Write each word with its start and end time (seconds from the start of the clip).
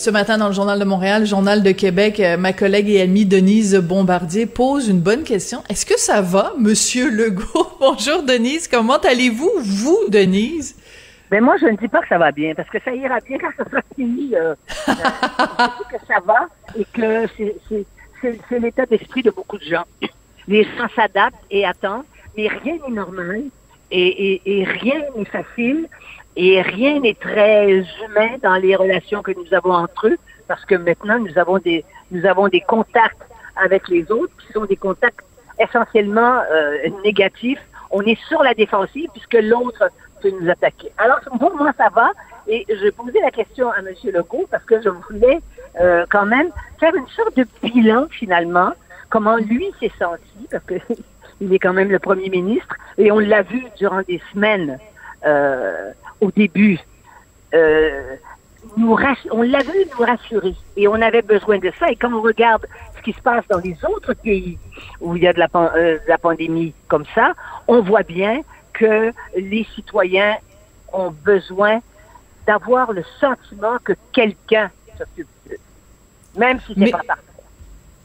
Ce 0.00 0.08
matin, 0.08 0.38
dans 0.38 0.46
le 0.46 0.54
Journal 0.54 0.78
de 0.78 0.84
Montréal, 0.86 1.26
Journal 1.26 1.62
de 1.62 1.72
Québec, 1.72 2.20
euh, 2.20 2.38
ma 2.38 2.54
collègue 2.54 2.88
et 2.88 3.02
amie 3.02 3.26
Denise 3.26 3.76
Bombardier 3.76 4.46
pose 4.46 4.88
une 4.88 5.00
bonne 5.02 5.24
question. 5.24 5.62
Est-ce 5.68 5.84
que 5.84 5.98
ça 5.98 6.22
va, 6.22 6.54
Monsieur 6.58 7.10
Legault? 7.14 7.66
Bonjour, 7.78 8.22
Denise. 8.22 8.66
Comment 8.66 8.96
allez-vous, 8.96 9.50
vous, 9.58 9.98
Denise? 10.08 10.74
Ben 11.30 11.44
moi, 11.44 11.56
je 11.60 11.66
ne 11.66 11.76
dis 11.76 11.86
pas 11.88 12.00
que 12.00 12.08
ça 12.08 12.16
va 12.16 12.32
bien, 12.32 12.54
parce 12.54 12.70
que 12.70 12.78
ça 12.82 12.94
ira 12.94 13.20
bien 13.20 13.36
quand 13.38 13.50
ça 13.62 13.68
sera 13.68 13.82
fini. 13.94 14.34
Euh, 14.34 14.54
euh, 14.54 14.54
je 14.88 14.92
dis 15.92 15.98
que 15.98 16.06
ça 16.08 16.18
va 16.24 16.48
et 16.78 16.86
que 16.94 17.26
c'est- 17.38 18.58
l'état 18.58 18.86
d'esprit 18.86 19.22
de 19.22 19.30
beaucoup 19.30 19.58
de 19.58 19.64
gens. 19.64 19.84
Les 20.48 20.64
gens 20.64 20.88
s'adaptent 20.96 21.36
et 21.50 21.66
attendent, 21.66 22.04
mais 22.38 22.48
rien 22.48 22.78
n'est 22.88 22.94
normal 22.94 23.42
et, 23.90 24.32
et- 24.32 24.42
et 24.60 24.64
rien 24.64 25.00
n'est 25.14 25.24
facile 25.26 25.86
et 26.36 26.62
rien 26.62 27.00
n'est 27.00 27.14
très 27.14 27.70
humain 27.70 28.36
dans 28.42 28.56
les 28.56 28.76
relations 28.76 29.22
que 29.22 29.32
nous 29.32 29.52
avons 29.52 29.72
entre 29.72 30.08
eux, 30.08 30.18
parce 30.48 30.64
que 30.64 30.74
maintenant, 30.74 31.18
nous 31.18 31.36
avons 31.38 31.58
des, 31.58 31.84
nous 32.10 32.24
avons 32.26 32.48
des 32.48 32.60
contacts 32.60 33.22
avec 33.56 33.88
les 33.88 34.10
autres 34.10 34.32
qui 34.38 34.52
sont 34.52 34.64
des 34.64 34.76
contacts 34.76 35.20
essentiellement 35.58 36.40
euh, 36.50 36.88
négatifs. 37.04 37.60
On 37.90 38.02
est 38.02 38.18
sur 38.28 38.42
la 38.42 38.54
défensive 38.54 39.08
puisque 39.12 39.34
l'autre 39.34 39.90
peut 40.22 40.30
nous 40.40 40.48
attaquer. 40.50 40.92
Alors, 40.98 41.20
pour 41.38 41.56
moi, 41.56 41.72
ça 41.76 41.88
va. 41.88 42.10
Et 42.46 42.64
je 42.68 42.90
posais 42.90 43.20
la 43.20 43.30
question 43.30 43.70
à 43.70 43.78
M. 43.78 43.88
Legault 44.04 44.46
parce 44.50 44.64
que 44.64 44.80
je 44.80 44.88
voulais 44.88 45.40
euh, 45.80 46.06
quand 46.10 46.26
même 46.26 46.50
faire 46.78 46.94
une 46.94 47.08
sorte 47.08 47.36
de 47.36 47.46
bilan, 47.62 48.06
finalement, 48.10 48.72
comment 49.08 49.36
lui 49.36 49.70
s'est 49.78 49.92
senti, 49.98 50.48
parce 50.50 50.64
que 50.64 50.74
il 51.40 51.52
est 51.52 51.58
quand 51.58 51.72
même 51.72 51.90
le 51.90 51.98
premier 51.98 52.28
ministre, 52.28 52.74
et 52.98 53.10
on 53.12 53.18
l'a 53.18 53.42
vu 53.42 53.64
durant 53.76 54.02
des 54.02 54.20
semaines 54.32 54.78
euh, 55.26 55.92
au 56.20 56.30
début. 56.30 56.78
Euh, 57.54 58.16
nous 58.76 58.94
on 59.32 59.42
l'a 59.42 59.60
vu 59.62 59.70
nous 59.98 60.04
rassurer 60.04 60.54
et 60.76 60.86
on 60.86 60.94
avait 60.94 61.22
besoin 61.22 61.58
de 61.58 61.72
ça. 61.78 61.90
Et 61.90 61.96
quand 61.96 62.12
on 62.12 62.20
regarde 62.22 62.66
ce 62.96 63.02
qui 63.02 63.12
se 63.12 63.20
passe 63.20 63.44
dans 63.48 63.58
les 63.58 63.76
autres 63.84 64.14
pays 64.14 64.58
où 65.00 65.16
il 65.16 65.22
y 65.22 65.26
a 65.28 65.32
de 65.32 65.38
la, 65.38 65.48
pan- 65.48 65.70
euh, 65.74 65.94
de 65.94 66.08
la 66.08 66.18
pandémie 66.18 66.74
comme 66.88 67.04
ça, 67.14 67.32
on 67.66 67.80
voit 67.82 68.02
bien 68.02 68.42
que 68.72 69.12
les 69.36 69.66
citoyens 69.74 70.36
ont 70.92 71.10
besoin 71.10 71.80
d'avoir 72.46 72.92
le 72.92 73.02
sentiment 73.18 73.76
que 73.82 73.92
quelqu'un 74.12 74.70
s'occupe 74.98 75.28
d'eux, 75.48 75.56
même 76.36 76.58
si 76.60 76.74
c'est 76.74 76.80
Mais- 76.80 76.90
pas 76.90 77.02
parfait. 77.06 77.22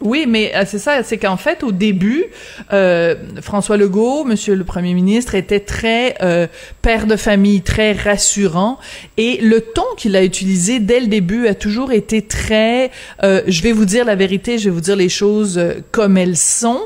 Oui, 0.06 0.26
mais 0.28 0.52
euh, 0.56 0.66
c'est 0.68 0.78
ça, 0.78 1.02
c'est 1.02 1.18
qu'en 1.18 1.36
fait, 1.36 1.64
au 1.64 1.72
début, 1.72 2.26
euh, 2.72 3.16
François 3.42 3.76
Legault, 3.76 4.24
Monsieur 4.24 4.54
le 4.54 4.64
Premier 4.64 4.94
ministre, 4.94 5.34
était 5.34 5.60
très 5.60 6.14
euh, 6.22 6.46
père 6.84 7.08
de 7.08 7.16
famille, 7.16 7.62
très 7.62 7.94
rassurant, 7.94 8.78
et 9.18 9.40
le 9.42 9.62
ton 9.62 9.82
qu'il 9.98 10.16
a 10.16 10.24
utilisé 10.24 10.80
dès 10.80 11.00
le 11.00 11.08
début 11.08 11.48
a 11.48 11.56
toujours 11.56 11.92
été 11.92 12.22
très. 12.22 12.92
euh, 13.24 13.42
je 13.48 13.64
vais 13.64 13.72
vous 13.72 13.86
dire 13.86 14.06
la 14.06 14.16
vérité, 14.16 14.60
je 14.60 14.66
vais 14.66 14.76
vous 14.76 14.82
dire 14.82 14.96
les 14.96 15.10
choses 15.10 15.60
comme 15.92 16.18
elles 16.18 16.38
sont. 16.38 16.82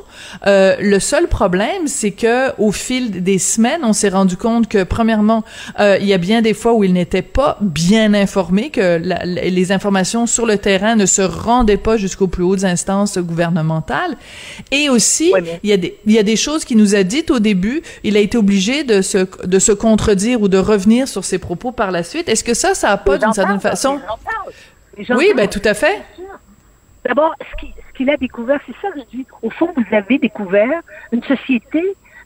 Le 0.45 0.99
seul 0.99 1.27
problème, 1.27 1.87
c'est 1.87 2.11
que 2.11 2.51
au 2.57 2.71
fil 2.71 3.21
des 3.21 3.37
semaines, 3.37 3.81
on 3.83 3.93
s'est 3.93 4.09
rendu 4.09 4.37
compte 4.37 4.69
que 4.69 4.83
premièrement, 4.83 5.43
il 5.77 6.05
y 6.05 6.13
a 6.13 6.17
bien 6.17 6.41
des 6.41 6.53
fois 6.53 6.73
où 6.73 6.83
il 6.85 6.93
n'était 6.93 7.21
pas 7.21 7.57
bien 7.61 8.13
informé, 8.13 8.69
que 8.69 9.01
les 9.25 9.71
informations 9.71 10.25
sur 10.25 10.45
le 10.45 10.57
terrain 10.57 10.95
ne 10.95 11.05
se 11.05 11.21
rendaient 11.21 11.77
pas 11.77 11.97
jusqu'aux 11.97 12.27
plus 12.27 12.43
hautes 12.43 12.63
instances 12.63 13.08
gouvernementales. 13.17 14.15
Et 14.71 14.89
aussi, 14.89 15.33
il 15.63 15.69
y 15.69 15.73
a 15.73 15.77
des 15.77 15.97
il 16.05 16.11
y 16.13 16.19
a 16.19 16.23
des 16.23 16.35
choses 16.35 16.65
qu'il 16.65 16.77
nous 16.77 16.93
a 16.93 17.01
dites 17.03 17.31
au 17.31 17.39
début. 17.39 17.81
Il 18.03 18.15
a 18.15 18.19
été 18.19 18.37
obligé 18.37 18.83
de 18.83 19.01
se 19.01 19.25
de 19.47 19.57
se 19.59 19.71
contredire 19.71 20.41
ou 20.41 20.47
de 20.47 20.57
revenir 20.59 21.07
sur 21.07 21.23
ses 21.25 21.39
propos 21.39 21.71
par 21.71 21.89
la 21.91 22.03
suite. 22.03 22.29
Est-ce 22.29 22.43
que 22.43 22.53
ça, 22.53 22.75
ça 22.75 22.91
a 22.91 22.97
pas 22.97 23.17
d'une 23.17 23.33
certaine 23.33 23.59
façon? 23.59 23.99
Oui, 25.15 25.31
ben 25.35 25.47
tout 25.47 25.61
à 25.65 25.73
fait. 25.73 26.01
D'abord, 27.05 27.33
ce 27.39 27.59
qui- 27.65 27.73
ce 27.87 27.97
qu'il 27.97 28.09
a 28.09 28.17
découvert, 28.17 28.59
c'est 28.65 28.75
ça 28.81 28.91
que 28.93 28.99
je 28.99 29.17
dis. 29.17 29.25
Au 29.41 29.49
fond, 29.49 29.69
vous 29.75 29.95
avez 29.95 30.17
découvert 30.19 30.81
une 31.11 31.23
société 31.23 31.81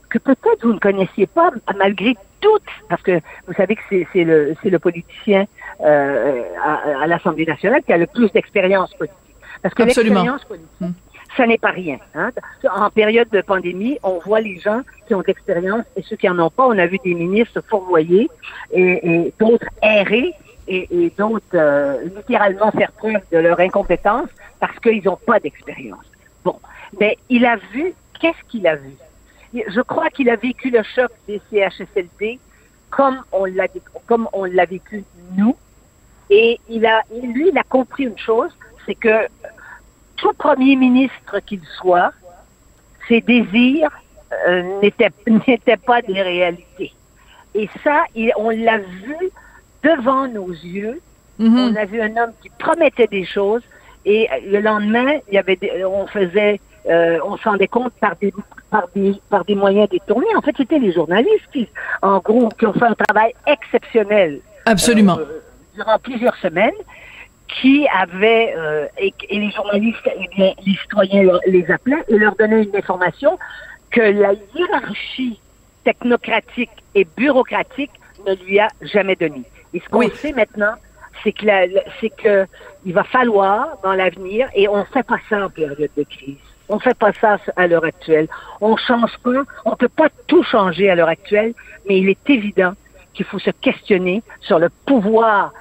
que 0.09 0.17
peut-être 0.17 0.61
vous 0.63 0.73
ne 0.73 0.79
connaissiez 0.79 1.27
pas, 1.27 1.51
malgré 1.77 2.15
toutes, 2.41 2.61
parce 2.89 3.01
que 3.01 3.19
vous 3.47 3.53
savez 3.53 3.75
que 3.75 3.81
c'est 4.11 4.23
le, 4.23 4.55
le 4.63 4.79
politicien 4.79 5.45
euh, 5.81 6.41
à, 6.63 7.03
à 7.03 7.07
l'Assemblée 7.07 7.45
nationale 7.45 7.81
qui 7.85 7.93
a 7.93 7.97
le 7.97 8.07
plus 8.07 8.31
d'expérience 8.31 8.93
politique. 8.95 9.17
Parce 9.63 9.73
que 9.73 9.83
l'expérience 9.83 10.43
politique, 10.43 10.95
ça 11.35 11.47
n'est 11.47 11.57
pas 11.57 11.71
rien. 11.71 11.97
Hein. 12.13 12.31
En 12.75 12.89
période 12.91 13.29
de 13.29 13.41
pandémie, 13.41 13.97
on 14.03 14.19
voit 14.19 14.41
les 14.41 14.59
gens 14.59 14.81
qui 15.07 15.15
ont 15.15 15.21
de 15.21 15.27
l'expérience 15.27 15.85
et 15.95 16.03
ceux 16.03 16.15
qui 16.15 16.29
en 16.29 16.37
ont 16.37 16.51
pas. 16.51 16.67
On 16.67 16.77
a 16.77 16.85
vu 16.85 16.99
des 17.03 17.15
ministres 17.15 17.61
fourvoyer 17.67 18.29
et, 18.71 19.25
et 19.25 19.33
d'autres 19.39 19.65
errer 19.81 20.33
et, 20.67 20.87
et 20.91 21.09
d'autres 21.17 21.45
euh, 21.55 22.03
littéralement 22.15 22.71
faire 22.71 22.91
preuve 22.91 23.21
de 23.31 23.37
leur 23.37 23.59
incompétence 23.59 24.29
parce 24.59 24.77
qu'ils 24.79 25.03
n'ont 25.03 25.17
pas 25.17 25.39
d'expérience. 25.39 26.05
Bon, 26.43 26.59
mais 26.99 27.17
il 27.29 27.45
a 27.45 27.55
vu, 27.73 27.93
qu'est-ce 28.19 28.49
qu'il 28.49 28.67
a 28.67 28.75
vu? 28.75 28.93
Je 29.53 29.81
crois 29.81 30.09
qu'il 30.09 30.29
a 30.29 30.35
vécu 30.35 30.69
le 30.69 30.83
choc 30.83 31.11
des 31.27 31.41
CHSLD 31.51 32.39
comme 32.89 33.23
on 33.31 33.45
l'a 33.45 33.67
comme 34.07 34.27
on 34.33 34.45
l'a 34.45 34.65
vécu 34.65 35.03
nous. 35.35 35.55
Et 36.29 36.59
il 36.69 36.85
a, 36.85 37.01
lui, 37.11 37.49
il 37.49 37.57
a 37.57 37.63
compris 37.63 38.05
une 38.05 38.17
chose, 38.17 38.51
c'est 38.85 38.95
que 38.95 39.27
tout 40.17 40.33
premier 40.33 40.75
ministre 40.75 41.39
qu'il 41.45 41.61
soit, 41.79 42.11
ses 43.07 43.21
désirs 43.21 43.89
euh, 44.47 44.79
n'étaient 45.47 45.77
pas 45.77 46.01
des 46.01 46.21
réalités. 46.21 46.93
Et 47.55 47.69
ça, 47.83 48.03
il- 48.15 48.31
on 48.37 48.49
l'a 48.49 48.77
vu 48.79 49.15
devant 49.83 50.27
nos 50.27 50.49
yeux. 50.49 51.01
Mhm. 51.39 51.57
On 51.57 51.75
a 51.75 51.85
vu 51.85 52.01
un 52.01 52.15
homme 52.17 52.31
qui 52.41 52.49
promettait 52.57 53.07
des 53.07 53.25
choses 53.25 53.61
et 54.05 54.27
le 54.45 54.59
lendemain, 54.59 55.19
il 55.27 55.33
y 55.35 55.37
avait 55.37 55.55
des- 55.55 55.83
on 55.85 56.07
faisait, 56.07 56.59
euh, 56.89 57.19
on 57.25 57.37
s'en 57.37 57.51
rendait 57.51 57.67
compte 57.67 57.93
par 57.99 58.15
des, 58.17 58.33
par 58.69 58.87
des, 58.95 59.13
par 59.29 59.45
des 59.45 59.55
moyens 59.55 59.89
détournés. 59.89 60.35
En 60.35 60.41
fait, 60.41 60.55
c'était 60.57 60.79
les 60.79 60.91
journalistes 60.91 61.47
qui, 61.51 61.67
en 62.01 62.19
gros, 62.19 62.49
qui 62.49 62.65
ont 62.65 62.73
fait 62.73 62.85
un 62.85 62.95
travail 62.95 63.33
exceptionnel 63.45 64.39
Absolument. 64.65 65.17
euh, 65.19 65.41
durant 65.75 65.97
plusieurs 65.99 66.35
semaines, 66.37 66.73
qui 67.61 67.87
avaient, 67.87 68.53
euh, 68.57 68.87
et, 68.97 69.13
et 69.29 69.39
les 69.39 69.51
journalistes, 69.51 70.09
eh 70.15 70.27
bien, 70.35 70.53
les 70.65 70.75
citoyens 70.75 71.39
les 71.47 71.69
appelaient 71.71 72.03
et 72.07 72.17
leur 72.17 72.35
donnaient 72.35 72.63
une 72.63 72.75
information 72.75 73.37
que 73.91 74.01
la 74.01 74.33
hiérarchie 74.55 75.39
technocratique 75.83 76.71
et 76.95 77.05
bureaucratique 77.17 77.91
ne 78.27 78.33
lui 78.45 78.59
a 78.59 78.69
jamais 78.81 79.15
donnée. 79.15 79.43
Et 79.73 79.79
ce 79.79 79.89
qu'on 79.89 79.99
Oui. 79.99 80.11
sait 80.21 80.31
maintenant, 80.33 80.73
c'est 81.23 81.31
que, 81.31 81.45
c'est 81.99 82.09
que 82.09 82.45
il 82.85 82.93
va 82.93 83.03
falloir 83.03 83.77
dans 83.83 83.93
l'avenir, 83.93 84.47
et 84.55 84.67
on 84.67 84.77
ne 84.79 84.83
fait 84.85 85.03
pas 85.03 85.19
ça 85.29 85.45
en 85.45 85.49
période 85.49 85.89
de 85.95 86.03
crise. 86.03 86.37
On 86.69 86.75
ne 86.75 86.81
fait 86.81 86.97
pas 86.97 87.11
ça 87.13 87.37
à 87.55 87.67
l'heure 87.67 87.83
actuelle. 87.85 88.27
On 88.61 88.75
change 88.77 89.15
pas, 89.23 89.43
on 89.65 89.71
ne 89.71 89.75
peut 89.75 89.89
pas 89.89 90.09
tout 90.27 90.43
changer 90.43 90.89
à 90.89 90.95
l'heure 90.95 91.09
actuelle, 91.09 91.53
mais 91.87 91.99
il 91.99 92.09
est 92.09 92.29
évident 92.29 92.73
qu'il 93.13 93.25
faut 93.25 93.39
se 93.39 93.51
questionner 93.51 94.23
sur 94.41 94.57
le 94.59 94.69
pouvoir, 94.87 95.53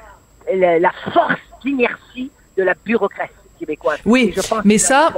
la, 0.53 0.79
la 0.79 0.93
force 1.13 1.41
d'inertie 1.65 2.31
de 2.57 2.63
la 2.63 2.75
bureaucratie 2.85 3.33
québécoise. 3.59 3.99
Oui, 4.05 4.33
je 4.35 4.41
pense 4.41 4.65
mais 4.65 4.79
ça-. 4.79 5.13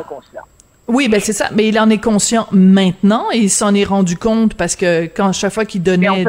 Oui, 0.86 1.08
ben 1.08 1.20
c'est 1.20 1.32
ça. 1.32 1.48
Mais 1.54 1.68
il 1.68 1.78
en 1.78 1.88
est 1.88 2.02
conscient 2.02 2.46
maintenant 2.52 3.24
et 3.32 3.38
il 3.38 3.50
s'en 3.50 3.74
est 3.74 3.84
rendu 3.84 4.16
compte 4.16 4.54
parce 4.54 4.76
que 4.76 5.06
quand 5.06 5.32
chaque 5.32 5.52
fois 5.52 5.64
qu'il 5.64 5.82
donnait 5.82 6.24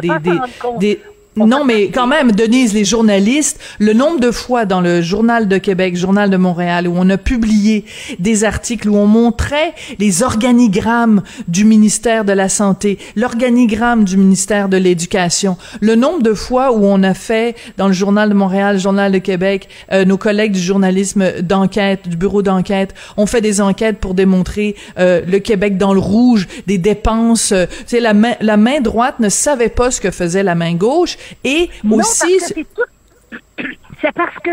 des, 0.80 1.02
non, 1.38 1.66
mais 1.66 1.90
quand 1.90 2.08
même, 2.08 2.32
Denise, 2.32 2.74
les 2.74 2.86
journalistes, 2.86 3.60
le 3.80 3.92
nombre 3.92 4.22
de 4.22 4.32
fois 4.32 4.66
dans 4.66 4.80
le 4.80 5.02
Journal 5.02 5.50
de 5.50 5.58
Québec, 5.58 5.98
Journal 5.98 6.30
de 6.30 6.38
Montréal, 6.38 6.88
où 6.88 6.94
on 6.96 7.10
a 7.10 7.18
publié 7.18 7.84
des 8.20 8.46
articles 8.46 8.88
où 8.88 8.96
on 8.96 9.06
montrait 9.06 9.74
les 10.00 10.24
organigrammes 10.24 11.24
du 11.50 11.66
ministère 11.66 12.24
de 12.24 12.32
la 12.32 12.48
Santé, 12.48 13.00
l'organigramme 13.18 14.06
du 14.06 14.16
ministère 14.16 14.70
de 14.70 14.78
l'Éducation, 14.78 15.58
le 15.82 15.96
nombre 15.96 16.24
de 16.24 16.34
fois 16.34 16.72
où 16.72 16.86
on 16.86 17.04
a 17.04 17.14
fait 17.14 17.58
dans 17.76 17.88
le 17.88 17.94
Journal 17.94 18.30
de 18.30 18.34
Montréal, 18.34 18.80
Journal 18.80 19.12
de 19.12 19.18
Québec, 19.18 19.68
euh, 19.92 20.06
nos 20.06 20.18
collègues 20.18 20.54
du 20.54 20.62
journalisme 20.62 21.42
d'enquête, 21.42 22.08
du 22.08 22.16
bureau 22.16 22.44
d'enquête, 22.44 22.94
ont 23.18 23.26
fait 23.26 23.42
des 23.42 23.60
enquêtes 23.60 24.00
pour 24.00 24.14
démontrer 24.14 24.76
euh, 25.00 25.22
le 25.28 25.40
Québec 25.40 25.78
dans 25.78 25.94
le 25.94 26.00
rouge, 26.00 26.48
des 26.66 26.78
dépenses. 26.78 27.52
Euh, 27.52 27.66
la 27.92 28.14
main, 28.14 28.36
la 28.40 28.56
main 28.56 28.80
droite 28.80 29.20
ne 29.20 29.28
savait 29.28 29.70
pas 29.70 29.92
ce 29.92 30.00
que 30.00 30.12
faisait 30.12 30.44
la 30.44 30.56
main 30.56 30.76
gauche 30.76 31.18
et 31.44 31.69
Non, 31.83 31.98
aussi. 31.98 32.39
c'est 32.39 32.66
tout- 32.74 33.38
parce 34.16 34.38
que 34.39 34.51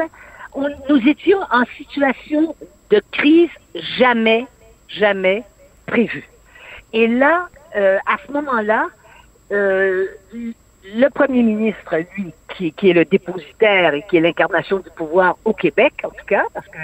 on- 0.55 0.69
nous 0.89 1.09
étions 1.09 1.39
en 1.51 1.65
situation 1.77 2.55
de 2.91 3.03
crise 3.13 3.51
jamais, 3.99 4.47
jamais 4.89 5.45
prévue. 5.87 6.29
Et 6.93 7.07
là, 7.09 7.49
euh, 7.77 7.99
à 8.07 8.17
ce 8.27 8.33
moment-là, 8.33 8.89
euh, 9.51 10.07
le 10.35 11.09
premier 11.11 11.43
ministre, 11.43 11.95
lui, 12.17 12.33
qui, 12.57 12.73
qui 12.73 12.91
est 12.91 12.93
le 12.93 13.05
dépositaire 13.05 13.95
et 13.95 14.05
qui 14.11 14.17
est 14.19 14.21
l'incarnation 14.21 14.79
du 14.79 14.91
pouvoir 14.91 15.37
au 15.45 15.53
Québec, 15.53 15.95
en 16.05 16.09
tout 16.11 16.25
cas, 16.27 16.45
parce 16.53 16.67
que 16.67 16.79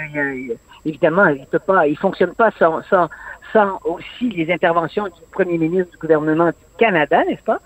évidemment, 0.85 1.27
il 1.27 1.45
peut 1.45 1.59
pas, 1.59 1.85
il 1.87 1.97
fonctionne 1.97 2.33
pas 2.33 2.51
sans, 2.57 2.81
sans, 2.89 3.07
sans 3.53 3.79
aussi 3.83 4.29
les 4.29 4.51
interventions 4.51 5.05
du 5.05 5.21
premier 5.31 5.57
ministre 5.57 5.91
du 5.91 5.97
gouvernement 5.97 6.47
du 6.47 6.53
Canada, 6.77 7.23
n'est-ce 7.25 7.43
pas? 7.43 7.59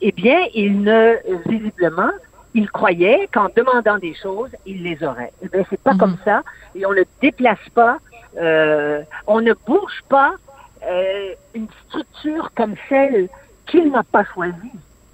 Eh 0.00 0.12
bien, 0.12 0.40
il 0.54 0.82
ne, 0.82 1.16
visiblement, 1.46 2.10
il 2.54 2.70
croyait 2.70 3.28
qu'en 3.32 3.48
demandant 3.54 3.98
des 3.98 4.14
choses, 4.14 4.50
il 4.66 4.82
les 4.82 5.02
aurait. 5.04 5.32
Eh 5.42 5.48
bien, 5.48 5.64
c'est 5.70 5.80
pas 5.80 5.92
Mhm. 5.92 5.98
comme 5.98 6.16
ça, 6.24 6.42
et 6.74 6.84
on 6.84 6.92
ne 6.92 7.04
déplace 7.20 7.58
pas, 7.74 7.98
euh, 8.38 9.02
on 9.26 9.40
ne 9.40 9.54
bouge 9.66 10.02
pas 10.08 10.34
euh, 10.82 11.34
une 11.54 11.68
structure 11.86 12.50
comme 12.56 12.74
celle 12.88 13.28
qu'il 13.66 13.90
n'a 13.90 14.02
pas 14.02 14.24
choisie, 14.24 14.72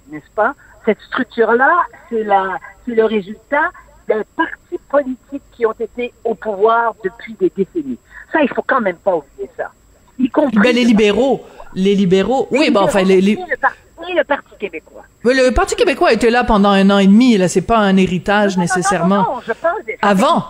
n'est-ce 0.09 0.31
pas? 0.35 0.55
Cette 0.85 1.01
structure-là, 1.01 1.83
c'est 2.09 2.23
la, 2.23 2.57
c'est 2.85 2.95
le 2.95 3.03
résultat 3.03 3.69
d'un 4.07 4.23
parti 4.37 4.77
politique 4.89 5.43
qui 5.51 5.65
ont 5.65 5.73
été 5.73 6.13
au 6.23 6.33
pouvoir 6.33 6.95
depuis 7.03 7.33
des 7.33 7.51
décennies. 7.55 7.99
Ça, 8.31 8.41
il 8.41 8.47
faut 8.47 8.63
quand 8.65 8.79
même 8.79 8.95
pas 8.95 9.17
oublier 9.17 9.49
ça. 9.57 9.71
Y 10.19 10.29
compris 10.29 10.57
Ben, 10.59 10.75
les 10.75 10.83
libéraux, 10.83 11.45
les 11.75 11.95
libéraux, 11.95 12.47
oui, 12.51 12.69
ben, 12.71 12.81
enfin, 12.81 13.03
les, 13.03 13.21
les- 13.21 13.35
le, 13.35 13.57
parti, 13.57 14.13
le 14.15 14.23
Parti 14.23 14.49
québécois. 14.59 15.03
oui, 15.23 15.33
le 15.35 15.51
Parti 15.53 15.75
québécois 15.75 16.11
était 16.13 16.29
là 16.31 16.43
pendant 16.43 16.69
un 16.69 16.89
an 16.89 16.97
et 16.99 17.07
demi, 17.07 17.37
là, 17.37 17.47
c'est 17.47 17.61
pas 17.61 17.77
un 17.77 17.97
héritage 17.97 18.57
Non, 18.57 18.57
non, 18.57 18.61
nécessairement. 18.63 19.17
Non, 19.23 19.39
je 19.45 19.51
pense 19.53 19.71
Avant. 20.01 20.45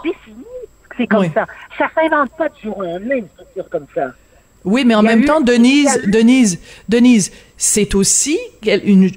c'est 0.97 1.07
comme 1.07 1.19
Oui. 1.21 1.31
ça. 1.33 1.45
Ça 1.77 1.85
s'invente 1.93 2.31
pas 2.37 2.49
du 2.49 2.61
jour 2.63 2.77
au 2.77 2.83
lendemain, 2.83 3.15
une 3.17 3.27
structure 3.29 3.69
comme 3.69 3.85
ça. 3.93 4.07
Oui, 4.67 4.83
mais 4.85 4.95
en 4.95 5.01
même 5.03 5.21
eu- 5.23 5.25
temps, 5.25 5.41
Denise, 5.41 5.99
eu- 6.05 6.11
Denise, 6.11 6.59
Denise, 6.89 7.31
c'est 7.59 7.95
aussi 7.95 8.37
une, 8.63 9.09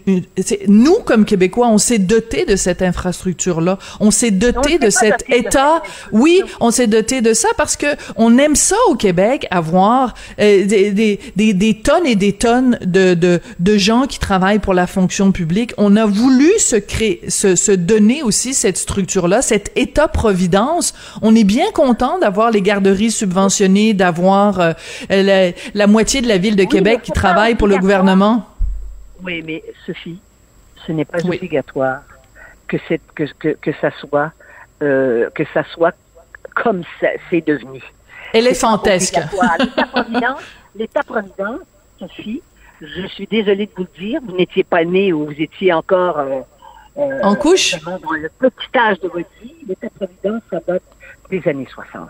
nous 0.67 0.97
comme 1.05 1.27
Québécois, 1.27 1.69
on 1.69 1.77
s'est 1.77 1.99
doté 1.99 2.47
de 2.47 2.57
cette 2.57 2.81
infrastructure-là, 2.81 3.79
on 4.01 4.11
s'est 4.11 4.31
doté 4.31 4.79
de 4.79 4.89
cet 4.89 5.29
de 5.29 5.35
État. 5.35 5.83
Oui, 6.13 6.41
on 6.61 6.71
s'est 6.71 6.87
doté 6.87 7.21
de 7.21 7.35
ça 7.35 7.49
parce 7.59 7.77
que 7.77 7.87
on 8.17 8.39
aime 8.39 8.57
ça 8.57 8.77
au 8.89 8.95
Québec, 8.95 9.47
avoir 9.51 10.15
euh, 10.41 10.65
des, 10.65 10.93
des, 10.93 11.21
des, 11.37 11.53
des 11.53 11.75
tonnes 11.75 12.07
et 12.07 12.15
des 12.15 12.33
tonnes 12.33 12.79
de, 12.83 13.13
de, 13.13 13.41
de 13.59 13.77
gens 13.77 14.07
qui 14.07 14.19
travaillent 14.19 14.59
pour 14.59 14.73
la 14.75 14.87
fonction 14.87 15.33
publique. 15.33 15.73
On 15.77 15.95
a 15.97 16.07
voulu 16.07 16.51
se 16.59 16.77
créer, 16.77 17.21
se, 17.29 17.57
se 17.57 17.73
donner 17.73 18.23
aussi 18.23 18.55
cette 18.55 18.79
structure-là, 18.79 19.43
cet 19.43 19.71
État-providence. 19.77 20.95
On 21.23 21.35
est 21.35 21.45
bien 21.45 21.71
content 21.73 22.19
d'avoir 22.19 22.51
les 22.51 22.63
garderies 22.63 23.11
subventionnées, 23.11 23.95
d'avoir 23.95 24.61
euh, 24.61 24.73
la, 25.11 25.40
la 25.75 25.87
moitié 25.87 26.21
de 26.21 26.29
la 26.29 26.39
ville 26.39 26.57
de 26.57 26.63
Oui, 26.63 26.69
Québec 26.69 27.03
qui 27.03 27.13
travaille 27.13 27.55
pour 27.55 27.69
le 27.69 27.79
gouvernement? 27.79 28.47
Oui, 29.23 29.43
mais 29.47 29.63
Sophie, 29.87 30.19
ce 30.87 30.93
n'est 30.93 31.05
pas 31.05 31.19
Oui. 31.25 31.37
obligatoire 31.37 32.03
que, 32.69 32.77
c'est- 32.89 33.01
que, 33.15 33.25
que, 33.39 33.49
que 33.61 33.71
ça 33.81 33.91
soit 34.01 34.33
euh, 34.83 35.29
que 35.35 35.43
ça 35.53 35.63
soit 35.75 35.95
comme 36.55 36.83
ça 37.01 37.09
c'est 37.29 37.47
devenu. 37.47 37.83
Éléphantesque. 38.33 39.15
C'est 39.15 39.37
pas 39.39 39.57
obligatoire. 40.01 40.39
L'État-providence, 40.77 41.61
Sophie, 41.99 42.41
je 42.81 43.07
suis 43.09 43.27
désolée 43.27 43.67
de 43.67 43.73
vous 43.77 43.87
le 43.93 43.99
dire, 44.01 44.21
vous 44.27 44.37
n'étiez 44.37 44.65
pas 44.65 44.85
né 44.85 45.13
ou 45.13 45.27
vous 45.27 45.39
étiez 45.39 45.73
encore 45.73 46.19
euh, 46.19 46.41
euh, 46.97 47.19
En 47.23 47.35
couche? 47.35 47.75
dans 47.85 47.99
le 48.13 48.31
petit 48.39 48.79
âge 48.79 49.01
de 49.01 49.09
votre 49.09 49.29
vie. 49.43 49.55
L'État-providence, 49.69 50.43
ça 50.51 50.61
date 50.67 50.83
des 51.31 51.47
années 51.49 51.67
60. 51.71 52.09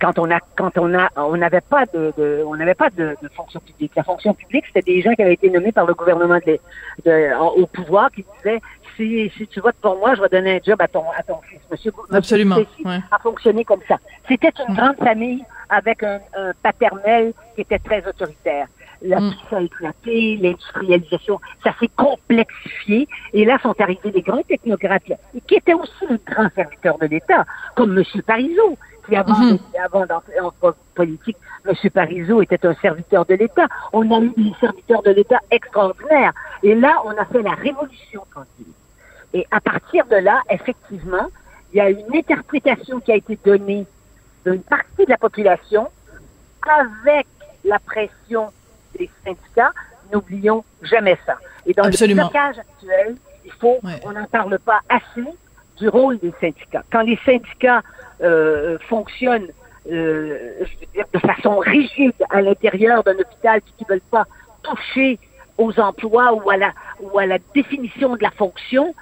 Quand 0.00 0.18
on 0.18 0.30
a, 0.30 0.40
quand 0.56 0.76
on 0.78 0.92
a, 0.98 1.08
on 1.16 1.36
n'avait 1.36 1.60
pas 1.60 1.84
de, 1.86 2.12
de- 2.16 2.42
on 2.46 2.56
n'avait 2.56 2.74
pas 2.74 2.90
de, 2.90 3.16
de 3.22 3.28
fonction 3.28 3.60
publique. 3.60 3.92
La 3.96 4.02
fonction 4.02 4.34
publique, 4.34 4.64
c'était 4.66 4.92
des 4.92 5.02
gens 5.02 5.12
qui 5.14 5.22
avaient 5.22 5.34
été 5.34 5.50
nommés 5.50 5.72
par 5.72 5.86
le 5.86 5.94
gouvernement 5.94 6.38
de, 6.46 6.58
de- 7.04 7.34
en- 7.36 7.48
au 7.50 7.66
pouvoir 7.66 8.10
qui 8.10 8.24
disaient 8.38 8.60
si, 8.96 9.30
si 9.36 9.46
tu 9.46 9.60
votes 9.60 9.76
pour 9.80 9.96
moi, 9.98 10.14
je 10.16 10.22
vais 10.22 10.28
donner 10.28 10.56
un 10.56 10.60
job 10.64 10.80
à 10.80 10.88
ton, 10.88 11.04
à 11.16 11.22
ton 11.22 11.40
fils. 11.42 11.60
Monsieur, 11.70 11.92
Monsieur 11.96 12.16
Absolument, 12.16 12.56
Duplessis 12.56 12.84
ouais. 12.86 13.00
a 13.10 13.18
fonctionné 13.20 13.64
comme 13.64 13.80
ça. 13.86 13.98
C'était 14.26 14.52
une 14.68 14.74
grande 14.74 14.96
famille 14.96 15.44
avec 15.68 16.02
un, 16.02 16.18
un 16.36 16.52
paternel 16.62 17.32
qui 17.54 17.60
était 17.60 17.78
très 17.78 18.04
autoritaire. 18.06 18.66
La 19.00 19.20
Mm. 19.20 19.32
a 19.52 19.60
éclaté, 19.62 20.36
l'industrialisation, 20.42 21.40
ça 21.62 21.72
s'est 21.78 21.90
complexifié. 21.96 23.06
Et 23.32 23.44
là 23.44 23.58
sont 23.62 23.74
arrivés 23.80 24.10
des 24.10 24.22
grands 24.22 24.42
technocrates, 24.42 25.12
qui 25.46 25.54
étaient 25.54 25.74
aussi 25.74 26.04
les 26.10 26.18
grands 26.26 26.48
serviteurs 26.54 26.98
de 26.98 27.06
l'État, 27.06 27.44
comme 27.76 27.96
M. 27.96 28.04
Parizeau, 28.26 28.76
qui 29.06 29.14
avant, 29.14 29.38
Mhm. 29.38 29.58
avant 29.84 30.04
d'entrer 30.06 30.40
en 30.40 30.50
po- 30.50 30.74
politique, 30.94 31.36
M. 31.64 31.74
Parizeau 31.90 32.42
était 32.42 32.66
un 32.66 32.74
serviteur 32.74 33.24
de 33.26 33.34
l'État. 33.34 33.68
On 33.92 34.10
a 34.10 34.20
eu 34.20 34.30
des 34.36 34.52
serviteurs 34.60 35.02
de 35.02 35.10
l'État 35.12 35.38
extraordinaires. 35.50 36.32
Et 36.64 36.74
là, 36.74 37.00
on 37.04 37.10
a 37.10 37.24
fait 37.24 37.42
la 37.42 37.52
révolution 37.54 38.24
tranquille. 38.32 38.72
Et 39.32 39.46
à 39.50 39.60
partir 39.60 40.06
de 40.06 40.16
là, 40.16 40.42
effectivement, 40.50 41.28
il 41.72 41.76
y 41.76 41.80
a 41.80 41.90
une 41.90 42.14
interprétation 42.16 42.98
qui 43.00 43.12
a 43.12 43.16
été 43.16 43.38
donnée 43.44 43.86
d'une 44.44 44.62
partie 44.62 45.04
de 45.04 45.10
la 45.10 45.18
population 45.18 45.88
avec 46.66 47.26
la 47.64 47.78
pression 47.78 48.50
des 48.98 49.10
syndicats. 49.24 49.72
N'oublions 50.12 50.64
jamais 50.82 51.18
ça. 51.26 51.36
Et 51.66 51.74
dans 51.74 51.84
Absolument. 51.84 52.24
le 52.24 52.30
blocage 52.30 52.58
actuel, 52.58 53.16
il 53.44 53.52
faut, 53.52 53.78
Ouais. 53.82 54.00
on 54.04 54.12
n'en 54.12 54.24
parle 54.26 54.58
pas 54.58 54.80
assez 54.88 55.26
du 55.78 55.88
rôle 55.88 56.18
des 56.18 56.32
syndicats. 56.40 56.84
Quand 56.90 57.02
les 57.02 57.18
syndicats 57.24 57.82
euh, 58.22 58.78
fonctionnent 58.88 59.48
euh, 59.90 60.58
je 60.60 60.80
veux 60.80 60.92
dire, 60.92 61.04
de 61.14 61.18
façon 61.18 61.58
rigide 61.58 62.12
à 62.28 62.42
l'intérieur 62.42 63.02
d'un 63.04 63.14
hôpital 63.18 63.60
qui 63.62 63.84
ne 63.84 63.88
veulent 63.88 64.00
pas 64.10 64.26
toucher 64.62 65.18
aux 65.56 65.78
emplois 65.80 66.34
ou 66.34 66.50
à 66.50 66.56
la, 66.58 66.72
ou 67.00 67.18
à 67.18 67.24
la 67.26 67.38
définition 67.54 68.14
de 68.16 68.22
la 68.22 68.30
fonction, 68.32 68.94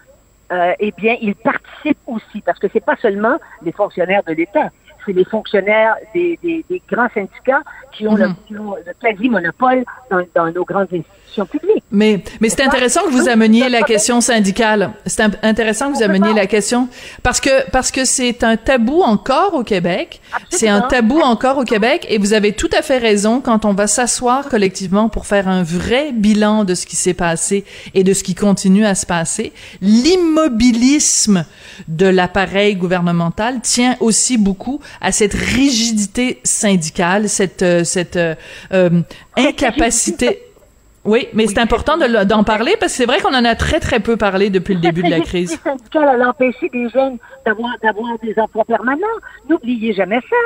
euh, 0.52 0.72
eh 0.78 0.92
bien, 0.92 1.16
ils 1.20 1.34
participent 1.34 1.98
aussi, 2.06 2.40
parce 2.40 2.58
que 2.60 2.68
c'est 2.72 2.84
pas 2.84 2.96
seulement 2.96 3.36
les 3.62 3.72
fonctionnaires 3.72 4.22
de 4.24 4.32
l'État, 4.32 4.70
c'est 5.06 5.12
les 5.12 5.24
fonctionnaires 5.24 5.94
des, 6.14 6.38
des, 6.42 6.64
des 6.68 6.82
grands 6.90 7.08
syndicats 7.14 7.62
qui 7.96 8.06
ont, 8.08 8.14
le, 8.16 8.28
Mhm. 8.28 8.34
qui 8.46 8.58
ont 8.58 8.74
le 8.74 8.92
quasi-monopole 9.00 9.84
dans, 10.10 10.20
dans 10.34 10.50
nos 10.52 10.64
grandes 10.64 10.88
institutions 10.92 11.46
publiques. 11.46 11.84
Mais, 11.90 12.22
mais 12.40 12.48
c'est 12.48 12.62
intéressant 12.62 13.02
que 13.04 13.10
vous 13.10 13.28
ameniez 13.28 13.68
la 13.68 13.82
question 13.82 14.20
syndicale. 14.20 14.90
C'est 15.06 15.22
intéressant 15.42 15.90
que 15.92 15.96
vous 15.98 16.02
ameniez 16.02 16.34
la 16.34 16.46
question 16.46 16.88
parce 17.22 17.40
que 17.40 17.70
parce 17.70 17.90
que 17.90 18.04
c'est 18.04 18.42
un 18.42 18.56
tabou 18.56 19.02
encore 19.02 19.54
au 19.54 19.62
Québec. 19.62 20.20
C'est 20.50 20.68
un 20.68 20.80
tabou 20.82 21.20
encore 21.20 21.58
au 21.58 21.64
Québec 21.64 22.06
et 22.08 22.18
vous 22.18 22.32
avez 22.32 22.52
tout 22.52 22.70
à 22.76 22.82
fait 22.82 22.98
raison 22.98 23.40
quand 23.40 23.64
on 23.64 23.72
va 23.72 23.86
s'asseoir 23.86 24.48
collectivement 24.48 25.08
pour 25.08 25.26
faire 25.26 25.48
un 25.48 25.62
vrai 25.62 26.12
bilan 26.12 26.64
de 26.64 26.74
ce 26.74 26.86
qui 26.86 26.96
s'est 26.96 27.14
passé 27.14 27.64
et 27.94 28.02
de 28.04 28.12
ce 28.12 28.24
qui 28.24 28.34
continue 28.34 28.84
à 28.84 28.94
se 28.94 29.06
passer. 29.06 29.52
L'immobilisme 29.80 31.44
de 31.88 32.06
l'appareil 32.06 32.76
gouvernemental 32.76 33.60
tient 33.60 33.96
aussi 34.00 34.38
beaucoup 34.38 34.80
à 35.00 35.12
cette 35.12 35.34
rigidité 35.34 36.40
syndicale, 36.44 37.28
cette 37.28 37.62
euh, 37.62 37.84
cette 37.84 38.16
euh, 38.16 38.34
euh, 38.72 38.90
incapacité 39.36 40.42
oui, 41.04 41.28
mais 41.34 41.46
c'est 41.46 41.58
important 41.60 41.96
de 41.96 42.24
d'en 42.24 42.42
parler 42.44 42.74
parce 42.80 42.92
que 42.92 42.96
c'est 42.98 43.06
vrai 43.06 43.20
qu'on 43.20 43.34
en 43.34 43.44
a 43.44 43.54
très 43.54 43.78
très 43.80 44.00
peu 44.00 44.16
parlé 44.16 44.50
depuis 44.50 44.74
le 44.74 44.80
début 44.80 45.02
de 45.02 45.10
la 45.10 45.20
crise. 45.20 45.52
Les 45.52 45.70
syndicats 45.70 46.10
à 46.10 46.16
l'empêcher 46.16 46.68
des 46.72 46.88
jeunes 46.88 47.18
d'avoir 47.44 47.72
d'avoir 47.82 48.18
des 48.18 48.34
emplois 48.38 48.64
permanents. 48.64 49.06
N'oubliez 49.48 49.92
jamais 49.92 50.20
ça. 50.28 50.36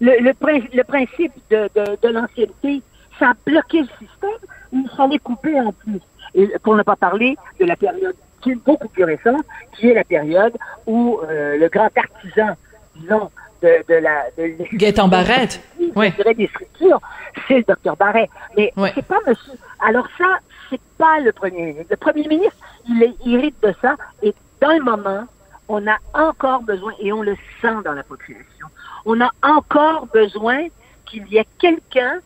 Le, 0.00 0.12
le, 0.20 0.32
prin- 0.34 0.66
le 0.72 0.84
principe 0.84 1.32
de, 1.50 1.68
de, 1.74 1.96
de 2.02 2.08
l'ancienneté, 2.08 2.82
ça 3.18 3.30
a 3.30 3.32
bloqué 3.46 3.78
le 3.80 3.88
système. 3.98 4.38
Il 4.72 4.88
fallait 4.96 5.18
couper 5.18 5.58
en 5.60 5.72
plus. 5.72 6.00
Et 6.34 6.48
pour 6.62 6.76
ne 6.76 6.82
pas 6.82 6.96
parler 6.96 7.36
de 7.60 7.64
la 7.64 7.76
période 7.76 8.14
qui 8.42 8.50
est 8.52 8.54
beaucoup 8.66 8.88
plus 8.88 9.04
récente, 9.04 9.42
qui 9.76 9.88
est 9.88 9.94
la 9.94 10.04
période 10.04 10.52
où 10.86 11.18
euh, 11.28 11.56
le 11.58 11.68
grand 11.68 11.90
artisan, 11.96 12.54
disons, 12.96 13.30
de, 13.62 13.84
de 13.88 13.94
la... 13.94 14.24
De 14.36 14.76
Gaétan 14.76 15.08
Barrette. 15.08 15.60
Je 15.80 15.86
Oui. 15.96 16.10
dirais 16.12 16.34
des 16.34 16.46
structures, 16.48 17.00
c'est 17.46 17.58
le 17.58 17.64
docteur 17.64 17.96
Barret. 17.96 18.28
Mais 18.56 18.72
Oui. 18.76 18.90
c'est 18.94 19.06
pas 19.06 19.18
monsieur. 19.26 19.52
Alors 19.80 20.06
ça, 20.16 20.38
c'est 20.70 20.80
pas 20.98 21.20
le 21.20 21.32
premier 21.32 21.62
ministre. 21.66 21.86
Le 21.90 21.96
premier 21.96 22.26
ministre, 22.28 22.56
il 22.88 23.02
est 23.02 23.14
hérite 23.26 23.56
de 23.62 23.74
ça. 23.82 23.96
Et 24.22 24.34
dans 24.60 24.72
le 24.72 24.82
moment, 24.82 25.24
on 25.68 25.86
a 25.86 25.96
encore 26.14 26.62
besoin, 26.62 26.92
et 27.00 27.12
on 27.12 27.22
le 27.22 27.36
sent 27.60 27.74
dans 27.84 27.92
la 27.92 28.02
population, 28.02 28.66
on 29.04 29.20
a 29.20 29.30
encore 29.42 30.06
besoin 30.06 30.66
qu'il 31.06 31.26
y 31.28 31.36
ait 31.38 31.46
quelqu'un 31.58 32.20